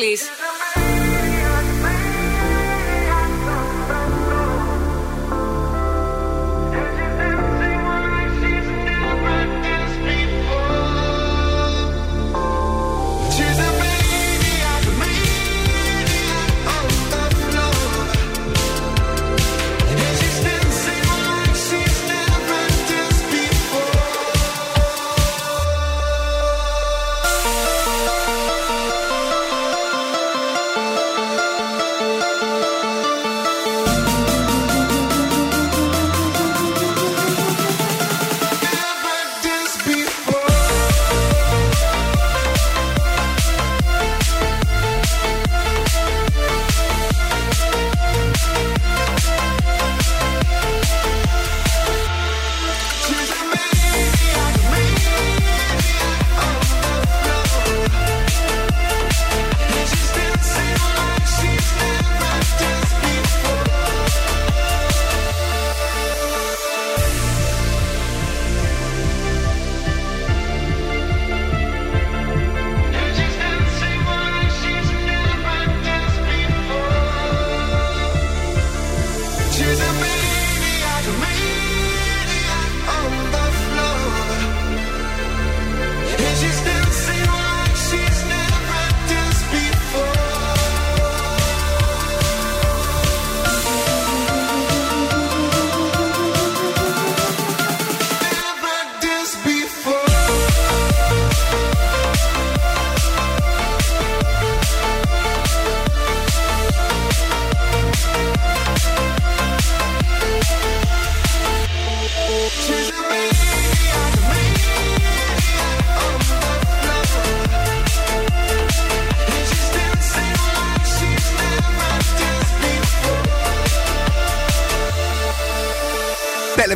[0.03, 0.32] Εκπομπή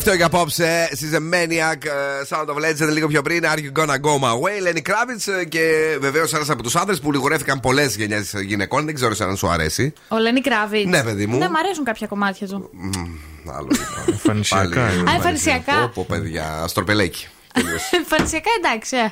[0.07, 0.89] τελευταίο για απόψε.
[0.93, 1.91] Στη The Maniac ε,
[2.29, 3.43] Sound of Legend λίγο πιο πριν.
[3.45, 5.33] Are you gonna go my way, Lenny Kravitz.
[5.41, 8.85] ε, Και βεβαίως ένας από τους άντρε που λιγορεύτηκαν πολλές γενιές γυναικών.
[8.85, 9.93] Δεν ξέρω αν σου αρέσει.
[10.09, 10.87] Ο Λένι Κράβιτ.
[10.87, 11.39] Ναι, παιδί μου.
[11.39, 12.71] Δεν μ' αρέσουν κάποια κομμάτια του.
[13.57, 14.05] Άλλο λοιπόν.
[14.15, 14.81] Εμφανισιακά.
[14.81, 15.11] Πάλι, είναι.
[15.11, 15.73] Α, εμφανισιακά.
[15.81, 17.29] Πω, πω, παιδιά, στροπελέκι.
[17.91, 19.03] Εμφανισιακά εντάξει, ε.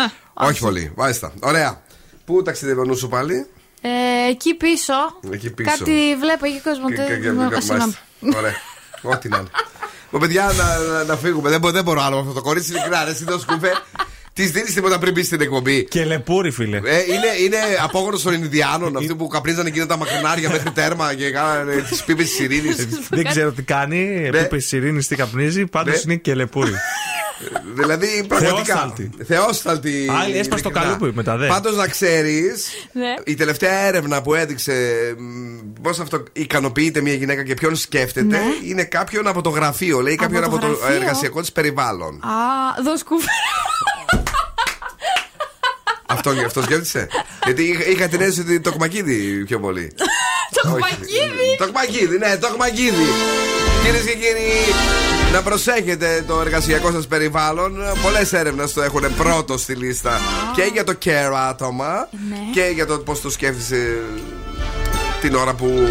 [0.00, 0.04] Α,
[0.48, 1.32] Όχι πολύ, μάλιστα.
[1.40, 1.82] Ωραία.
[2.24, 3.46] Πού ταξιδεύει ο νους σου πάλι,
[3.80, 3.88] ε,
[4.30, 4.94] εκεί πίσω.
[5.32, 5.70] εκεί πίσω.
[5.78, 6.88] Κάτι βλέπω εκεί κόσμο.
[6.88, 7.94] Και- και- και- δεν- και- Α, συγγνώμη.
[8.20, 8.38] μάλιστα.
[8.40, 8.54] Ωραία.
[9.14, 9.48] Ό,τι να είναι.
[10.10, 11.50] Μα παιδιά, να, να, να φύγουμε.
[11.50, 12.70] Δεν, μπο- δεν μπορώ άλλο με αυτό το κορίτσι.
[12.70, 13.70] Ειλικρινά, ρε, εσύ σκουφέ.
[14.32, 15.84] Τη δίνει τίποτα πριν μπεις στην εκπομπή.
[15.84, 16.76] Και λεπούρι, φίλε.
[16.76, 21.30] Ε, είναι, είναι απόγονο των Ινδιάνων, αυτοί που καπνίζανε εκείνα τα μακρινάρια μέχρι τέρμα και
[21.30, 22.76] κάνανε τις πίπες της ειρήνης.
[23.10, 24.20] Δεν ξέρω τι κάνει.
[24.24, 25.66] Επίπε της ειρήνης τι καπνίζει.
[25.66, 26.00] Πάντως Ναι.
[26.12, 26.70] είναι και λεπούρι.
[27.74, 28.64] δηλαδή πραγματικά.
[28.64, 29.10] Θεόσταλτη.
[29.26, 30.06] Θεόσταλτη.
[30.22, 30.96] Άλλη έσπασε το ειλικρινά.
[30.96, 31.46] καλούπι μετά, δε.
[31.46, 33.14] Πάντως να ξέρεις, Ναι.
[33.24, 34.74] η τελευταία έρευνα που έδειξε
[35.82, 38.42] πώς αυτό ικανοποιείται μια γυναίκα και ποιον σκέφτεται Ναι.
[38.64, 40.00] είναι κάποιον από το γραφείο.
[40.00, 42.14] Λέει Από κάποιον το από το γραφείο; εργασιακό της περιβάλλον.
[42.14, 43.24] Α, δώσ' κουβέ.
[46.06, 47.08] Αυτό γι' αυτός σκέφτησε.
[47.44, 49.92] Γιατί είχα, είχα την αίσθηση ότι το κμακίδι πιο πολύ.
[50.62, 50.76] Το Όχι.
[50.76, 51.56] κμακίδι.
[51.58, 53.04] Το κμακίδι, ναι, το κμακίδι.
[53.84, 54.50] Κυρίες και κύριοι,
[55.32, 57.76] να προσέχετε το εργασιακό σας περιβάλλον.
[58.02, 60.20] Πολλές έρευνες το έχουν πρώτο στη λίστα
[60.54, 62.36] και για το care άτομα Ναι.
[62.52, 63.98] και για το πώς το σκέφτεσαι
[65.20, 65.88] την ώρα που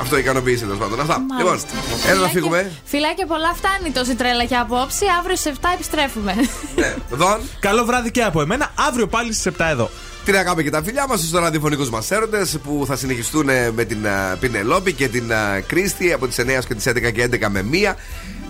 [0.00, 1.00] αυτό ικανοποίησε τέλος πάντων.
[1.00, 1.18] Αυτά.
[1.44, 1.68] Μάλιστα.
[1.72, 2.70] Λοιπόν, έλα να φύγουμε.
[2.84, 5.04] Φιλάκια πολλά φτάνει τόση τρέλα και απόψε.
[5.18, 6.34] Αύριο στις 7 επιστρέφουμε.
[6.76, 7.40] Ναι, Δον.
[7.60, 8.72] Καλό βράδυ και από εμένα.
[8.88, 9.90] Αύριο πάλι στις 7 εδώ.
[10.24, 13.84] Την αγάπη και τα φιλιά μας στους ραδιοφωνικούς μας έρωτες που θα συνεχιστούν ε, με
[13.84, 17.46] την α, Πινελόπη και την α, Κρίστη από τις 9 και τις 11 και 11
[17.48, 17.94] με 1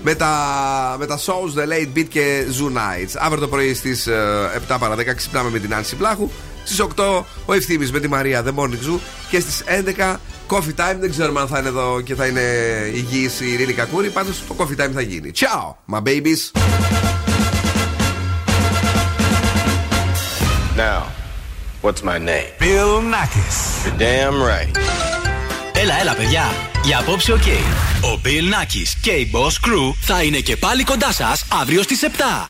[0.02, 3.14] με τα, με τα shows The Late Beat και Zoo Nights.
[3.18, 4.08] Αύριο το πρωί στις
[4.68, 6.30] 7 παρα 10 ξυπνάμε με την Άνση Πλάχου.
[6.64, 8.98] Στις 8 ο Ευθύνη με τη Μαρία The Morning Zoo
[9.30, 10.16] και στις 11
[10.48, 10.96] Coffee Time.
[11.00, 12.40] Δεν ξέρουμε αν θα είναι εδώ και θα είναι
[12.94, 14.08] υγιής η Ειρήνη Κακούρη.
[14.10, 15.32] Πάντως το Coffee Time θα γίνει.
[15.34, 16.50] Ciao, my babies.
[20.76, 21.02] Now,
[21.82, 22.50] what's my name?
[22.58, 23.58] Bill Nackis.
[23.84, 25.29] You're damn right.
[25.82, 26.44] Έλα, έλα, παιδιά.
[26.84, 27.42] Για απόψε, οκ.
[28.02, 32.02] Ο Bill Nakis και η Boss Crew θα είναι και πάλι κοντά σας αύριο στις
[32.02, 32.48] 7.